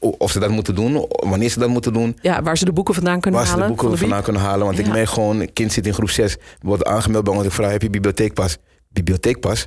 of 0.00 0.30
ze 0.30 0.38
dat 0.38 0.50
moeten 0.50 0.74
doen, 0.74 1.06
wanneer 1.08 1.48
ze 1.48 1.58
dat 1.58 1.68
moeten 1.68 1.92
doen. 1.92 2.18
Ja, 2.22 2.42
waar 2.42 2.58
ze 2.58 2.64
de 2.64 2.72
boeken 2.72 2.94
vandaan 2.94 3.20
kunnen 3.20 3.40
Waar 3.40 3.48
ze 3.48 3.54
de 3.54 3.60
halen. 3.60 3.76
boeken 3.76 3.88
van 3.98 4.06
vandaan 4.06 4.22
kunnen 4.22 4.42
halen. 4.42 4.64
Want 4.66 4.78
Ja. 4.78 4.84
ik 4.84 4.90
merk 4.92 5.08
gewoon, 5.08 5.40
een 5.40 5.52
kind 5.52 5.72
zit 5.72 5.86
in 5.86 5.94
groep 5.94 6.10
6, 6.10 6.36
wordt 6.60 6.84
aangemeld 6.84 7.24
bij 7.24 7.34
ons. 7.34 7.44
Ik 7.46 7.52
vraag, 7.52 7.70
heb 7.70 7.82
je 7.82 7.90
bibliotheekpas? 7.90 8.56
Bibliotheekpas? 8.92 9.66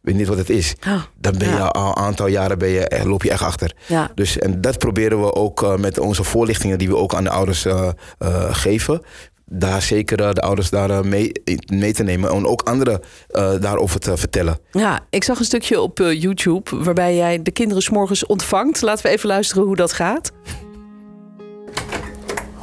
Weet 0.00 0.14
niet 0.14 0.26
wat 0.26 0.38
het 0.38 0.50
is. 0.50 0.74
Ah, 0.80 1.02
Dan 1.18 1.38
ben 1.38 1.48
je 1.48 1.72
al 1.72 1.88
een 1.88 1.96
aantal 1.96 2.26
jaren 2.26 2.58
ben 2.58 2.68
je, 2.68 2.88
echt- 2.88 3.04
loop 3.04 3.22
je 3.22 3.30
echt 3.30 3.42
achter. 3.42 3.74
Ja. 3.86 4.10
Dus, 4.14 4.38
en 4.38 4.60
dat 4.60 4.78
proberen 4.78 5.20
we 5.20 5.34
ook 5.34 5.62
eh, 5.62 5.76
met 5.76 5.98
onze 5.98 6.24
voorlichtingen 6.24 6.78
die 6.78 6.88
we 6.88 6.96
ook 6.96 7.14
aan 7.14 7.24
de 7.24 7.30
ouders 7.30 7.64
eh, 7.64 7.88
eh, 8.18 8.54
geven. 8.54 9.02
Daar 9.52 9.82
zeker 9.82 10.20
eh, 10.22 10.32
de 10.32 10.40
ouders 10.40 10.70
daar 10.70 10.90
eh, 10.90 11.00
mee, 11.00 11.32
mee 11.72 11.92
te 11.92 12.02
nemen. 12.02 12.30
En 12.30 12.46
ook 12.46 12.62
anderen 12.62 13.00
eh, 13.28 13.52
daarover 13.60 14.00
te 14.00 14.16
vertellen. 14.16 14.58
Ja, 14.70 15.00
ik 15.10 15.24
zag 15.24 15.38
een 15.38 15.44
stukje 15.44 15.80
op 15.80 16.00
eh, 16.00 16.20
YouTube 16.20 16.82
waarbij 16.84 17.16
jij 17.16 17.42
de 17.42 17.50
kinderen 17.50 17.82
's 17.82 17.88
morgens 17.90 18.26
ontvangt. 18.26 18.82
Laten 18.82 19.06
we 19.06 19.10
even 19.12 19.28
luisteren 19.28 19.64
hoe 19.64 19.76
dat 19.76 19.92
gaat. 19.92 20.32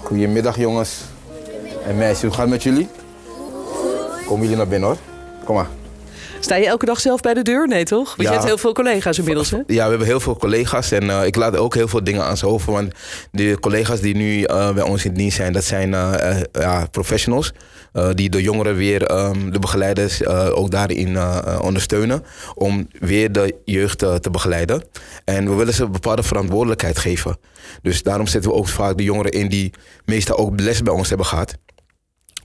Goedemiddag 0.04 0.58
jongens 0.58 1.02
en 1.86 1.98
meisjes. 1.98 2.22
Hoe 2.22 2.32
gaat 2.32 2.40
het 2.42 2.50
met 2.50 2.64
jullie? 2.64 2.88
Komen 4.26 4.42
jullie 4.42 4.58
naar 4.58 4.68
binnen 4.68 4.90
hoor. 4.90 4.98
Kom 5.44 5.56
maar. 5.56 5.68
Sta 6.48 6.56
je 6.56 6.66
elke 6.66 6.86
dag 6.86 7.00
zelf 7.00 7.22
bij 7.22 7.34
de 7.34 7.42
deur? 7.42 7.68
Nee, 7.68 7.84
toch? 7.84 8.08
Want 8.08 8.22
Ja. 8.22 8.24
je 8.24 8.32
hebt 8.32 8.44
heel 8.44 8.58
veel 8.58 8.74
collega's 8.74 9.18
inmiddels, 9.18 9.50
hè? 9.52 9.58
Ja, 9.58 9.84
we 9.84 9.90
hebben 9.90 10.08
heel 10.08 10.20
veel 10.20 10.38
collega's 10.38 10.92
en 10.92 11.10
eh, 11.10 11.26
ik 11.26 11.36
laat 11.36 11.58
ook 11.58 11.74
heel 11.76 11.88
veel 11.88 12.04
dingen 12.04 12.24
aan 12.24 12.38
ze 12.38 12.48
over. 12.48 12.72
Want 12.72 12.94
de 13.32 13.58
collega's 13.60 14.00
die 14.00 14.16
nu 14.16 14.44
eh, 14.44 14.74
bij 14.74 14.84
ons 14.84 15.06
in 15.06 15.14
dienst 15.14 15.36
zijn, 15.38 15.54
dat 15.54 15.64
zijn 15.64 15.94
eh, 15.94 16.40
ja, 16.52 16.86
professionals. 16.92 17.54
die 18.14 18.30
de 18.30 18.42
jongeren 18.42 18.76
weer, 18.76 19.04
ehm, 19.04 19.50
de 19.52 19.60
begeleiders, 19.60 20.26
ook 20.28 20.72
daarin 20.72 21.18
ondersteunen. 21.62 22.24
Om 22.56 22.88
weer 23.00 23.32
de 23.32 23.56
jeugd 23.66 23.98
te 24.00 24.30
begeleiden. 24.32 24.84
En 25.26 25.50
we 25.50 25.56
willen 25.56 25.74
ze 25.74 25.84
een 25.84 25.92
bepaalde 25.92 26.24
verantwoordelijkheid 26.24 27.00
geven. 27.00 27.38
Dus 27.82 28.04
daarom 28.04 28.28
zetten 28.28 28.52
we 28.52 28.58
ook 28.58 28.68
vaak 28.68 28.98
de 28.98 29.04
jongeren 29.04 29.32
in 29.32 29.48
die 29.48 29.74
meestal 30.06 30.38
ook 30.38 30.60
les 30.60 30.82
bij 30.82 30.94
ons 30.94 31.10
hebben 31.10 31.28
gehad. 31.28 31.58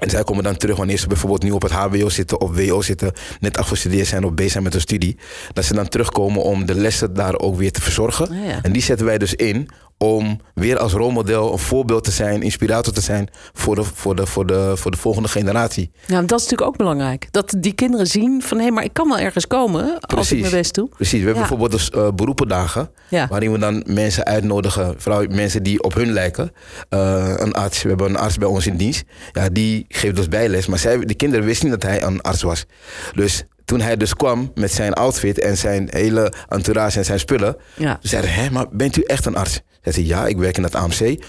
En 0.02 0.10
zij 0.10 0.24
komen 0.24 0.44
dan 0.44 0.56
terug 0.56 0.76
wanneer 0.76 0.98
ze 0.98 1.06
bijvoorbeeld 1.06 1.42
nu 1.42 1.50
op 1.50 1.62
het 1.62 1.72
HBO 1.72 2.08
zitten 2.08 2.40
of 2.40 2.56
WO 2.56 2.82
zitten, 2.82 3.12
net 3.40 3.58
afgestudeerd 3.58 4.06
zijn 4.06 4.24
of 4.24 4.32
bezig 4.32 4.52
zijn 4.52 4.64
met 4.64 4.72
hun 4.72 4.82
studie. 4.82 5.16
Dat 5.52 5.64
ze 5.64 5.74
dan 5.74 5.88
terugkomen 5.88 6.42
om 6.42 6.66
de 6.66 6.74
lessen 6.74 7.14
daar 7.14 7.38
ook 7.38 7.56
weer 7.56 7.72
te 7.72 7.80
verzorgen. 7.80 8.28
Ah, 8.28 8.46
ja. 8.46 8.58
En 8.62 8.72
die 8.72 8.82
zetten 8.82 9.06
wij 9.06 9.18
dus 9.18 9.34
in 9.34 9.68
om 10.02 10.40
weer 10.54 10.78
als 10.78 10.92
rolmodel, 10.92 11.52
een 11.52 11.58
voorbeeld 11.58 12.04
te 12.04 12.10
zijn, 12.10 12.42
inspirator 12.42 12.92
te 12.92 13.00
zijn 13.00 13.28
voor 13.52 13.74
de, 13.74 13.84
voor 13.84 14.14
de, 14.16 14.26
voor 14.26 14.46
de, 14.46 14.72
voor 14.76 14.90
de 14.90 14.96
volgende 14.96 15.28
generatie. 15.28 15.90
Ja, 16.06 16.20
dat 16.20 16.38
is 16.38 16.44
natuurlijk 16.44 16.62
ook 16.70 16.76
belangrijk. 16.76 17.28
Dat 17.30 17.54
die 17.58 17.72
kinderen 17.72 18.06
zien 18.06 18.42
van 18.42 18.58
hé, 18.58 18.70
maar 18.70 18.84
ik 18.84 18.92
kan 18.92 19.08
wel 19.08 19.18
ergens 19.18 19.46
komen 19.46 20.00
als 20.00 20.32
ik 20.32 20.40
mijn 20.40 20.52
best 20.52 20.74
doe. 20.74 20.88
Precies. 20.88 21.10
We 21.20 21.24
hebben 21.26 21.34
Ja. 21.34 21.40
bijvoorbeeld 21.48 21.70
dus, 21.70 21.90
eh, 21.90 22.08
beroependagen. 22.14 22.90
Ja. 23.08 23.26
Waarin 23.28 23.52
we 23.52 23.58
dan 23.58 23.84
mensen 23.86 24.24
uitnodigen. 24.24 24.94
Vooral 24.98 25.24
mensen 25.28 25.62
die 25.62 25.82
op 25.82 25.94
hun 25.94 26.12
lijken. 26.12 26.52
Eh, 26.88 27.32
een 27.36 27.52
arts. 27.52 27.82
We 27.82 27.88
hebben 27.88 28.08
een 28.08 28.16
arts 28.16 28.38
bij 28.38 28.48
ons 28.48 28.66
in 28.66 28.76
dienst. 28.76 29.04
Ja, 29.32 29.48
die 29.48 29.84
geeft 29.88 30.16
dus 30.16 30.28
bijles. 30.28 30.66
Maar 30.66 30.78
zij, 30.78 30.98
de 30.98 31.14
kinderen 31.14 31.44
wisten 31.44 31.70
niet 31.70 31.80
dat 31.80 31.90
hij 31.90 32.02
een 32.02 32.20
arts 32.20 32.42
was. 32.42 32.64
Dus 33.14 33.44
toen 33.72 33.80
hij 33.80 33.96
dus 33.96 34.14
kwam 34.14 34.50
met 34.54 34.72
zijn 34.72 34.92
outfit 34.92 35.38
en 35.40 35.56
zijn 35.56 35.88
hele 35.90 36.32
entourage 36.48 36.98
en 36.98 37.04
zijn 37.04 37.18
spullen. 37.18 37.56
Ja. 37.76 37.98
Zeiden 38.00 38.32
hé, 38.32 38.50
maar 38.50 38.66
bent 38.70 38.96
u 38.96 39.02
echt 39.02 39.26
een 39.26 39.36
arts? 39.36 39.60
Zei 39.82 39.94
ze, 39.94 40.06
ja, 40.06 40.26
ik 40.26 40.36
werk 40.36 40.56
in 40.56 40.62
het 40.62 40.74
AMC. 40.74 41.24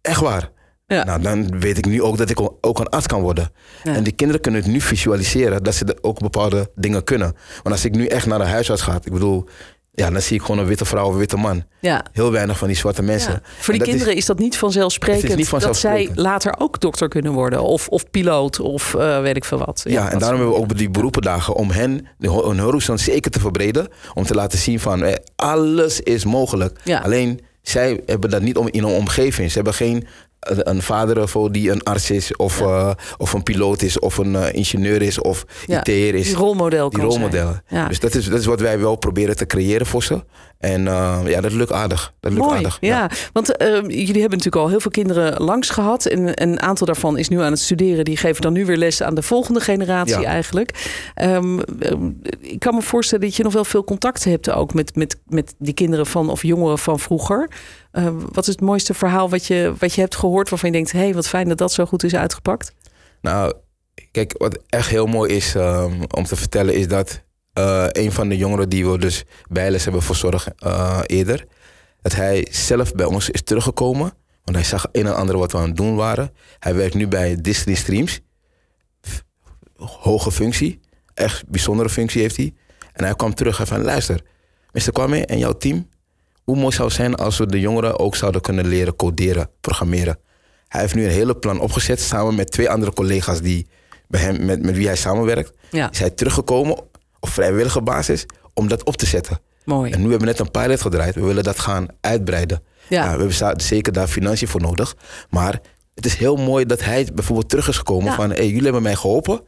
Echt 0.00 0.20
waar? 0.20 0.50
Ja. 0.86 1.04
Nou, 1.04 1.22
dan 1.22 1.58
weet 1.60 1.78
ik 1.78 1.86
nu 1.86 2.02
ook 2.02 2.18
dat 2.18 2.30
ik 2.30 2.40
ook 2.60 2.78
een 2.78 2.88
arts 2.88 3.06
kan 3.06 3.20
worden. 3.22 3.50
Ja. 3.82 3.94
En 3.94 4.02
die 4.02 4.12
kinderen 4.12 4.42
kunnen 4.42 4.62
het 4.62 4.70
nu 4.70 4.80
visualiseren 4.80 5.62
dat 5.64 5.74
ze 5.74 5.84
de- 5.84 5.98
ook 6.00 6.18
bepaalde 6.18 6.70
dingen 6.74 7.04
kunnen. 7.04 7.34
Want 7.62 7.74
als 7.74 7.84
ik 7.84 7.92
nu 7.94 8.06
echt 8.06 8.26
naar 8.26 8.40
een 8.40 8.46
huisarts 8.46 8.82
ga, 8.82 8.94
ik 9.04 9.12
bedoel, 9.12 9.48
ja, 9.94 10.10
dan 10.10 10.22
zie 10.22 10.36
ik 10.36 10.42
gewoon 10.42 10.58
een 10.58 10.66
witte 10.66 10.84
vrouw 10.84 11.06
of 11.06 11.12
een 11.12 11.18
witte 11.18 11.36
man. 11.36 11.64
Ja. 11.80 12.04
Heel 12.12 12.32
weinig 12.32 12.58
van 12.58 12.68
die 12.68 12.76
zwarte 12.76 13.02
mensen. 13.02 13.32
Ja. 13.32 13.40
Voor 13.58 13.74
die 13.74 13.82
is- 13.82 13.88
kinderen 13.88 14.14
is, 14.16 14.26
dat 14.26 14.38
niet 14.38 14.58
vanzelfsprekend, 14.58 15.22
is 15.30 15.36
niet 15.36 15.50
dat 15.50 15.60
zij 15.60 15.70
vanzelfsprekend. 15.70 16.18
later 16.18 16.54
ook 16.58 16.80
dokter 16.80 17.08
kunnen 17.08 17.32
worden. 17.32 17.62
Of, 17.62 17.88
of 17.88 18.10
piloot 18.10 18.60
of 18.60 18.94
eh, 18.94 19.20
weet 19.20 19.36
ik 19.36 19.44
veel 19.44 19.58
wat. 19.58 19.82
Ja, 19.84 20.10
en 20.10 20.18
daarom 20.18 20.38
hebben 20.38 20.56
we 20.56 20.62
ook 20.62 20.76
die 20.76 20.90
beroependagen 20.90 21.54
om 21.54 21.70
hen 21.70 22.06
hun 22.20 22.58
horizon 22.58 22.98
zeker 22.98 23.30
te 23.30 23.40
verbreden. 23.40 23.88
Om 24.14 24.24
te 24.24 24.34
laten 24.34 24.58
zien 24.58 24.80
van 24.80 25.04
eh, 25.04 25.14
alles 25.36 26.00
is 26.00 26.24
mogelijk. 26.24 26.78
Ja. 26.84 26.98
Alleen 26.98 27.40
zij 27.62 28.00
hebben 28.06 28.30
dat 28.30 28.42
niet 28.42 28.56
om, 28.56 28.68
in 28.70 28.82
een 28.82 28.94
omgeving. 28.94 29.48
Ze 29.48 29.54
hebben 29.54 29.74
geen 29.74 30.06
een 30.48 30.82
vader 30.82 31.22
of 31.22 31.32
die 31.50 31.70
een 31.70 31.82
arts 31.82 32.10
is, 32.10 32.36
of, 32.36 32.60
eh, 32.60 32.90
of 33.18 33.32
een 33.32 33.42
piloot 33.42 33.82
is, 33.82 33.98
of 33.98 34.16
een 34.18 34.36
eh, 34.36 34.54
ingenieur 34.54 35.02
is, 35.02 35.20
of 35.20 35.44
Ja, 35.66 35.80
IT'er 35.80 36.14
is. 36.14 36.26
die 36.26 36.36
rolmodel 36.36 36.90
Die 36.90 37.10
zijn. 37.10 37.62
Ja. 37.68 37.88
Dus 37.88 38.00
dat 38.00 38.14
is, 38.14 38.28
dat 38.28 38.38
is 38.40 38.46
wat 38.46 38.60
wij 38.60 38.78
wel 38.78 38.96
proberen 38.96 39.36
te 39.36 39.46
creëren 39.46 39.86
voor 39.86 40.02
ze. 40.02 40.24
En 40.62 40.86
eh, 40.86 41.20
ja, 41.24 41.40
dat 41.40 41.52
lukt 41.52 41.72
aardig. 41.72 42.12
Dat 42.20 42.32
lukt 42.32 42.44
Mooi, 42.44 42.56
aardig. 42.56 42.76
ja. 42.80 43.10
Want 43.32 43.56
eh, 43.56 43.68
jullie 43.82 44.20
hebben 44.20 44.38
natuurlijk 44.38 44.56
al 44.56 44.68
heel 44.68 44.80
veel 44.80 44.90
kinderen 44.90 45.42
langs 45.42 45.70
gehad. 45.70 46.06
En 46.06 46.42
een 46.42 46.60
aantal 46.60 46.86
daarvan 46.86 47.18
is 47.18 47.28
nu 47.28 47.40
aan 47.40 47.50
het 47.50 47.60
studeren. 47.60 48.04
Die 48.04 48.16
geven 48.16 48.42
dan 48.42 48.52
nu 48.52 48.64
weer 48.66 48.76
les 48.76 49.02
aan 49.02 49.14
de 49.14 49.22
volgende 49.22 49.60
generatie 49.60 50.20
Ja. 50.20 50.28
eigenlijk. 50.28 51.00
Ehm, 51.14 51.58
ehm, 51.58 52.10
ik 52.40 52.58
kan 52.58 52.74
me 52.74 52.82
voorstellen 52.82 53.24
dat 53.24 53.36
je 53.36 53.42
nog 53.42 53.52
wel 53.52 53.64
veel 53.64 53.84
contact 53.84 54.24
hebt 54.24 54.50
ook 54.50 54.74
met, 54.74 54.96
met, 54.96 55.20
met 55.28 55.54
die 55.58 55.74
kinderen 55.74 56.06
van 56.06 56.30
of 56.30 56.42
jongeren 56.42 56.78
van 56.78 56.98
vroeger. 56.98 57.50
Eh, 57.92 58.08
wat 58.32 58.46
is 58.46 58.52
het 58.52 58.60
mooiste 58.60 58.94
verhaal 58.94 59.30
wat 59.30 59.46
je, 59.46 59.72
wat 59.78 59.94
je 59.94 60.00
hebt 60.00 60.16
gehoord 60.16 60.48
waarvan 60.48 60.68
je 60.70 60.74
denkt: 60.76 60.92
hé, 60.92 60.98
hey, 60.98 61.14
wat 61.14 61.28
fijn 61.28 61.48
dat 61.48 61.58
dat 61.58 61.72
zo 61.72 61.84
goed 61.84 62.04
is 62.04 62.14
uitgepakt? 62.14 62.74
Nou, 63.20 63.52
kijk, 64.10 64.34
wat 64.38 64.58
echt 64.68 64.88
heel 64.88 65.06
mooi 65.06 65.34
is 65.34 65.54
ehm, 65.54 65.92
om 66.16 66.24
te 66.24 66.36
vertellen, 66.36 66.74
is 66.74 66.88
dat 66.88 67.22
eh, 67.52 67.86
een 67.88 68.12
van 68.12 68.28
de 68.28 68.36
jongeren 68.36 68.68
die 68.68 68.86
we 68.86 68.98
dus 68.98 69.24
bijles 69.50 69.84
hebben 69.84 70.02
verzorgd 70.02 70.48
eh, 70.58 71.00
eerder, 71.06 71.44
dat 72.02 72.14
hij 72.14 72.46
zelf 72.50 72.94
bij 72.94 73.06
ons 73.06 73.30
is 73.30 73.42
teruggekomen. 73.42 74.12
Want 74.44 74.56
hij 74.56 74.66
zag 74.66 74.86
een 74.92 75.06
en 75.06 75.16
ander 75.16 75.38
wat 75.38 75.52
we 75.52 75.58
aan 75.58 75.66
het 75.66 75.76
doen 75.76 75.96
waren. 75.96 76.30
Hij 76.58 76.74
werkt 76.74 76.94
nu 76.94 77.08
bij 77.08 77.36
Disney 77.40 77.74
Streams. 77.74 78.20
Hoge 79.76 80.32
functie. 80.32 80.80
Echt 81.14 81.48
bijzondere 81.48 81.88
functie 81.88 82.20
heeft 82.20 82.36
hij. 82.36 82.54
En 82.92 83.04
hij 83.04 83.14
kwam 83.14 83.34
terug 83.34 83.60
en 83.60 83.66
van 83.66 83.82
luister, 83.82 84.20
Mr. 84.72 84.92
Kwame 84.92 85.26
en 85.26 85.38
jouw 85.38 85.52
team. 85.52 85.88
Hoe 86.44 86.56
mooi 86.56 86.72
zou 86.72 86.88
het 86.88 86.96
zijn 86.96 87.14
als 87.14 87.38
we 87.38 87.46
de 87.46 87.60
jongeren 87.60 87.98
ook 87.98 88.16
zouden 88.16 88.40
kunnen 88.40 88.66
leren 88.66 88.96
coderen, 88.96 89.50
programmeren. 89.60 90.18
Hij 90.68 90.80
heeft 90.80 90.94
nu 90.94 91.04
een 91.04 91.10
hele 91.10 91.36
plan 91.36 91.60
opgezet 91.60 92.00
samen 92.00 92.34
met 92.34 92.50
twee 92.50 92.70
andere 92.70 92.92
collega's 92.92 93.40
die 93.40 93.66
bij 94.08 94.20
hem, 94.20 94.44
met, 94.44 94.62
met 94.62 94.76
wie 94.76 94.86
hij 94.86 94.96
samenwerkt. 94.96 95.52
Ja. 95.70 95.90
Is 95.90 95.98
hij 95.98 96.10
teruggekomen 96.10 96.76
op 97.22 97.28
vrijwillige 97.28 97.82
basis 97.82 98.26
om 98.54 98.68
dat 98.68 98.84
op 98.84 98.96
te 98.96 99.06
zetten. 99.06 99.40
Mooi. 99.64 99.90
En 99.92 99.96
nu 99.98 100.02
hebben 100.10 100.20
we 100.28 100.32
net 100.32 100.38
een 100.38 100.50
pilot 100.50 100.80
gedraaid. 100.80 101.14
We 101.14 101.20
willen 101.20 101.44
dat 101.44 101.58
gaan 101.58 101.86
uitbreiden. 102.00 102.62
Ja. 102.88 103.16
we 103.16 103.24
hebben 103.24 103.60
zeker 103.60 103.92
daar 103.92 104.06
financiën 104.06 104.48
voor 104.48 104.60
nodig. 104.60 104.96
Maar 105.30 105.60
het 105.94 106.06
is 106.06 106.14
heel 106.14 106.36
mooi 106.36 106.66
dat 106.66 106.84
hij 106.84 107.08
bijvoorbeeld 107.14 107.48
terug 107.48 107.68
is 107.68 107.76
gekomen 107.76 108.04
Ja. 108.10 108.14
van... 108.14 108.30
Hey, 108.30 108.46
jullie 108.46 108.62
hebben 108.62 108.82
mij 108.82 108.94
geholpen, 108.94 109.40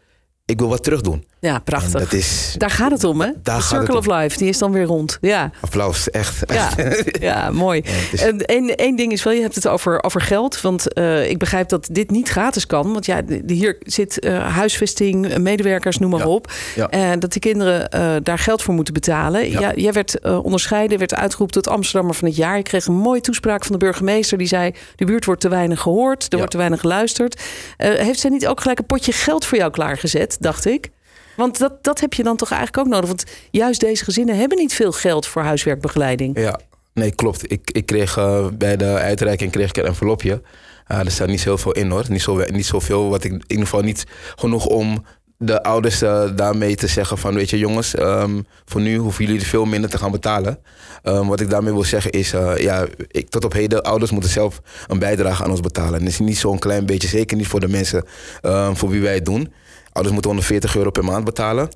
ik 0.47 0.59
wil 0.59 0.69
wat 0.69 0.83
terug 0.85 1.01
doen. 1.01 1.25
Ja, 1.41 1.55
En 1.55 1.63
prachtig. 1.63 2.01
dat 2.01 2.13
is 2.13 2.55
Daar 2.59 2.71
gaat 2.71 2.91
het 2.91 3.05
om, 3.05 3.21
hè? 3.21 3.29
Daar 3.43 3.63
Circle 3.63 3.97
of 3.97 4.07
Life, 4.07 4.39
die 4.39 4.49
is 4.49 4.59
dan 4.59 4.73
weer 4.73 4.85
rond. 4.85 5.19
Ja. 5.21 5.51
applaus, 5.61 6.11
echt. 6.11 6.43
Ja, 6.53 6.71
ja 7.29 7.51
mooi. 7.51 7.83
is- 8.13 8.23
En 8.23 8.39
één 8.77 8.97
ding 8.97 9.13
is 9.13 9.23
wel, 9.23 9.33
je 9.33 9.41
hebt 9.41 9.55
het 9.55 9.69
over, 9.69 10.03
over 10.03 10.21
geld. 10.21 10.61
Want 10.61 10.93
eh, 10.93 11.31
ik 11.31 11.39
begrijp 11.39 11.69
dat 11.69 11.89
dit 11.93 12.11
niet 12.11 12.29
gratis 12.29 12.67
kan. 12.67 12.93
Want 12.93 13.07
ja, 13.07 13.21
hier 13.47 13.77
zit 13.81 14.19
eh, 14.21 14.55
huisvesting, 14.55 15.29
eh, 15.29 15.39
medewerkers, 15.39 15.99
noem 15.99 16.11
maar 16.11 16.21
Ja. 16.21 16.27
op. 16.27 16.53
En 16.91 17.19
dat 17.19 17.33
die 17.33 17.41
kinderen 17.41 17.91
daar 18.25 18.39
geld 18.39 18.63
voor 18.63 18.75
moeten 18.75 18.95
betalen. 18.95 19.51
Ja. 19.51 19.73
Jij 19.75 19.93
werd 19.93 20.21
onderscheiden, 20.21 20.99
werd 20.99 21.15
uitgeroepen 21.15 21.63
tot 21.63 21.73
Amsterdammer 21.73 22.15
van 22.15 22.29
het 22.29 22.37
jaar. 22.37 22.57
Je 22.57 22.63
kreeg 22.63 22.87
een 22.87 22.95
mooie 22.95 23.21
toespraak 23.21 23.65
van 23.65 23.73
de 23.73 23.85
burgemeester. 23.85 24.39
Die 24.39 24.47
zei, 24.47 24.73
de 24.97 25.05
buurt 25.05 25.25
wordt 25.25 25.41
te 25.41 25.49
weinig 25.49 25.81
gehoord. 25.81 26.27
Er 26.33 26.37
wordt 26.37 26.53
te 26.53 26.59
weinig 26.59 26.81
geluisterd. 26.81 27.43
Heeft 27.77 28.21
zij 28.21 28.31
niet 28.31 28.47
ook 28.47 28.61
gelijk 28.61 28.79
een 28.79 28.87
potje 28.87 29.13
geld 29.13 29.45
voor 29.47 29.59
jou 29.59 29.71
klaargezet, 29.71 30.34
dacht 30.41 30.65
ik? 30.65 30.91
Want 31.37 31.59
dat, 31.59 31.85
dat 31.85 32.01
heb 32.01 32.15
je 32.15 32.23
dan 32.23 32.37
toch 32.37 32.51
eigenlijk 32.51 32.87
ook 32.87 32.93
nodig. 32.93 33.09
Want 33.09 33.25
juist 33.51 33.81
deze 33.81 34.05
gezinnen 34.05 34.37
hebben 34.37 34.59
niet 34.59 34.75
veel 34.75 34.93
geld 34.93 35.27
voor 35.27 35.43
huiswerkbegeleiding. 35.43 36.39
Ja, 36.39 36.61
nee, 36.93 37.15
klopt. 37.15 37.53
Ik, 37.53 37.71
ik 37.71 37.87
kreeg 37.87 38.17
eh, 38.17 38.47
bij 38.53 38.77
de 38.77 38.85
uitreiking 38.85 39.51
kreeg 39.51 39.69
ik 39.69 39.77
een 39.77 39.85
envelopje. 39.85 40.43
Uh, 40.89 40.99
er 40.99 41.11
staat 41.11 41.29
niet 41.29 41.41
zoveel 41.41 41.73
in 41.73 41.91
hoor. 41.91 42.05
Niet, 42.09 42.23
zo, 42.23 42.45
niet 42.47 42.67
zoveel, 42.67 43.09
wat 43.09 43.25
ik, 43.25 43.33
in 43.33 43.43
ieder 43.47 43.65
geval 43.65 43.83
niet 43.83 44.05
genoeg 44.35 44.67
om 44.67 45.05
de 45.39 45.63
ouders 45.63 46.03
eh, 46.03 46.25
daarmee 46.37 46.75
te 46.75 46.87
zeggen 46.87 47.19
van, 47.19 47.35
weet 47.35 47.51
je 47.51 47.59
jongens, 47.59 47.95
ehm, 47.95 48.41
voor 48.65 48.81
nu 48.81 48.97
hoeven 48.97 49.25
jullie 49.25 49.43
veel 49.47 49.65
minder 49.65 49.91
te 49.91 49.99
gaan 49.99 50.11
betalen. 50.11 50.59
Ehm, 51.03 51.27
wat 51.27 51.41
ik 51.41 51.51
daarmee 51.51 51.73
wil 51.73 51.85
zeggen 51.85 52.11
is, 52.11 52.33
eh, 52.33 52.57
ja, 52.57 52.87
ik, 53.09 53.29
tot 53.29 53.45
op 53.45 53.53
heden, 53.53 53.83
ouders 53.83 54.11
moeten 54.11 54.31
zelf 54.31 54.61
een 54.87 54.99
bijdrage 54.99 55.45
aan 55.45 55.51
ons 55.51 55.61
betalen. 55.61 55.95
En 55.95 56.01
het 56.05 56.13
is 56.13 56.19
niet 56.19 56.39
zo'n 56.39 56.59
klein 56.59 56.87
beetje, 56.87 57.09
zeker 57.09 57.37
niet 57.37 57.47
voor 57.47 57.61
de 57.61 57.69
mensen 57.69 58.05
ehm, 58.41 58.75
voor 58.75 58.89
wie 58.89 59.01
wij 59.03 59.15
het 59.15 59.25
doen. 59.25 59.53
Ouders 59.93 60.15
moeten 60.15 60.31
140 60.31 60.77
euro 60.77 60.91
per 60.91 61.05
maand 61.05 61.25
betalen. 61.25 61.69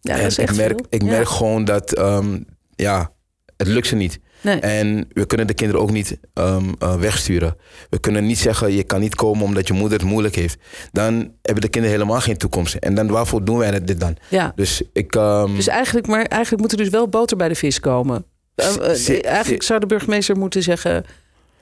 Ja, 0.00 0.12
dat 0.12 0.20
en 0.20 0.26
is 0.26 0.38
echt 0.38 0.50
ik 0.50 0.56
merk, 0.56 0.78
veel. 0.78 0.86
ik 0.88 1.02
Ja. 1.02 1.08
merk 1.08 1.28
gewoon 1.28 1.64
dat, 1.64 2.00
ja, 2.74 3.12
het 3.56 3.66
lukt 3.66 3.86
ze 3.86 3.94
niet. 3.94 4.20
Nee. 4.44 4.60
En 4.60 5.08
we 5.12 5.26
kunnen 5.26 5.46
de 5.46 5.54
kinderen 5.54 5.82
ook 5.82 5.90
niet 5.90 6.18
ehm, 6.34 6.72
eh, 6.78 6.94
wegsturen. 6.96 7.56
We 7.90 7.98
kunnen 7.98 8.26
niet 8.26 8.38
zeggen, 8.38 8.72
je 8.72 8.82
kan 8.82 9.00
niet 9.00 9.14
komen 9.14 9.44
omdat 9.44 9.66
je 9.66 9.72
moeder 9.72 9.98
het 9.98 10.08
moeilijk 10.08 10.34
heeft. 10.34 10.58
Dan 10.92 11.14
hebben 11.42 11.62
de 11.62 11.68
kinderen 11.68 11.98
helemaal 11.98 12.20
geen 12.20 12.36
toekomst. 12.36 12.74
En 12.74 12.94
dan 12.94 13.06
waarvoor 13.06 13.44
doen 13.44 13.58
wij 13.58 13.84
dit 13.84 14.00
dan? 14.00 14.16
Ja. 14.28 14.52
Dus 14.56 14.82
ik... 14.92 15.14
ehm, 15.16 15.54
Dus 15.54 15.68
eigenlijk, 15.68 16.06
maar 16.06 16.24
eigenlijk 16.24 16.62
moet 16.62 16.72
er 16.72 16.78
dus 16.78 16.88
wel 16.88 17.08
boter 17.08 17.36
bij 17.36 17.48
de 17.48 17.54
vis 17.54 17.80
komen. 17.80 18.24
Eh, 18.54 19.08
eh, 19.08 19.24
eigenlijk 19.24 19.62
zou 19.62 19.80
de 19.80 19.86
burgemeester 19.86 20.36
moeten 20.36 20.62
zeggen... 20.62 21.04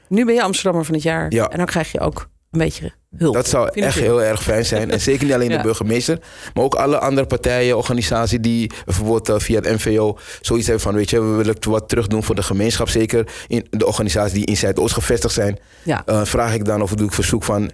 nu 0.08 0.24
ben 0.24 0.34
je 0.34 0.42
Amsterdammer 0.42 0.84
van 0.84 0.94
het 0.94 1.02
jaar. 1.02 1.32
Ja. 1.32 1.48
En 1.48 1.56
dan 1.56 1.66
krijg 1.66 1.92
je 1.92 2.00
ook 2.00 2.28
een 2.52 2.58
beetje 2.58 2.92
hulp. 3.16 3.34
Dat 3.34 3.48
zou 3.48 3.70
echt 3.72 3.98
heel 3.98 4.22
erg 4.22 4.42
fijn 4.42 4.64
zijn. 4.64 4.90
En 4.90 5.00
zeker 5.00 5.24
niet 5.24 5.34
alleen 5.34 5.50
Ja. 5.50 5.56
de 5.56 5.62
burgemeester, 5.62 6.18
maar 6.54 6.64
ook 6.64 6.74
alle 6.74 6.98
andere 6.98 7.26
partijen, 7.26 7.76
organisaties 7.76 8.38
die 8.40 8.70
bijvoorbeeld 8.84 9.28
eh, 9.28 9.38
via 9.38 9.60
het 9.60 9.72
MVO 9.84 10.18
zoiets 10.40 10.66
hebben 10.66 10.84
van, 10.84 10.94
weet 10.94 11.10
je, 11.10 11.20
we 11.20 11.36
willen 11.36 11.56
wat 11.60 11.88
terug 11.88 12.06
doen 12.06 12.22
voor 12.24 12.34
de 12.34 12.42
gemeenschap. 12.42 12.88
Zeker 12.88 13.32
in 13.46 13.66
de 13.70 13.86
organisaties 13.86 14.32
die 14.32 14.46
in 14.46 14.56
Zuidoost 14.56 14.94
gevestigd 14.94 15.34
zijn. 15.34 15.58
Ja. 15.82 16.02
Eh, 16.06 16.24
vraag 16.24 16.54
ik 16.54 16.64
dan 16.64 16.82
of 16.82 16.94
doe 16.94 17.06
ik 17.06 17.12
verzoek 17.12 17.44
van, 17.44 17.70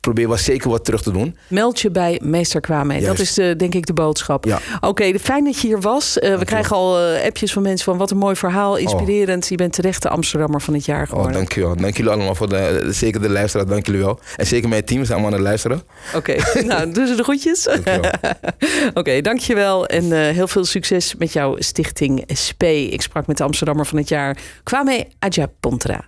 probeer 0.00 0.28
wat 0.28 0.40
zeker 0.40 0.70
wat 0.70 0.84
terug 0.84 1.02
te 1.02 1.12
doen. 1.12 1.36
Meld 1.48 1.80
je 1.80 1.90
bij 1.90 2.20
Meester 2.22 2.60
Kwame. 2.60 3.00
Dat 3.00 3.18
is 3.18 3.34
de, 3.34 3.54
denk 3.56 3.74
ik 3.74 3.86
de 3.86 3.92
boodschap. 3.92 4.44
Ja. 4.44 4.58
Oké, 4.80 5.18
fijn 5.18 5.44
dat 5.44 5.60
je 5.60 5.66
hier 5.66 5.80
was. 5.80 6.18
Eh, 6.18 6.38
we 6.38 6.44
krijgen 6.44 6.76
al 6.76 6.98
eh, 7.00 7.24
appjes 7.26 7.52
van 7.52 7.62
mensen 7.62 7.84
van 7.84 7.96
wat 7.98 8.10
een 8.10 8.16
mooi 8.16 8.36
verhaal, 8.36 8.76
inspirerend. 8.76 9.48
Je 9.48 9.56
bent 9.56 9.72
terecht 9.72 10.02
de 10.02 10.08
Amsterdammer 10.08 10.60
van 10.60 10.74
het 10.74 10.84
jaar 10.84 11.02
Oh, 11.02 11.08
geworden. 11.08 11.32
dankjewel. 11.32 11.76
Dank 11.76 11.96
jullie 11.96 12.12
allemaal 12.12 12.34
voor 12.34 12.48
de, 12.48 12.86
zeker 12.90 13.20
de 13.20 13.30
luisteraars, 13.30 13.68
dank 13.70 13.86
jullie 13.86 14.00
wel. 14.00 14.20
En 14.36 14.46
zeker 14.46 14.68
mijn 14.68 14.84
team, 14.84 15.04
zijn 15.04 15.12
allemaal 15.18 15.26
aan 15.38 15.38
het 15.38 15.46
luisteren. 15.48 15.82
Oké, 16.14 16.34
nou, 16.66 16.92
doen 16.92 17.06
ze 17.06 17.14
de 17.14 17.22
groetjes. 17.22 17.68
Oké, 18.94 19.20
dankjewel. 19.20 19.86
En 19.86 20.12
eh, 20.12 20.34
heel 20.34 20.48
veel 20.48 20.64
succes 20.64 21.14
met 21.18 21.32
jouw 21.32 21.56
stichting 21.58 22.24
SP. 22.42 22.62
Ik 22.62 23.02
sprak 23.02 23.26
met 23.26 23.36
de 23.36 23.44
Amsterdammer 23.44 23.86
van 23.86 23.98
het 23.98 24.08
jaar, 24.08 24.38
Kwame 24.62 25.06
Ajapontra. 25.18 26.07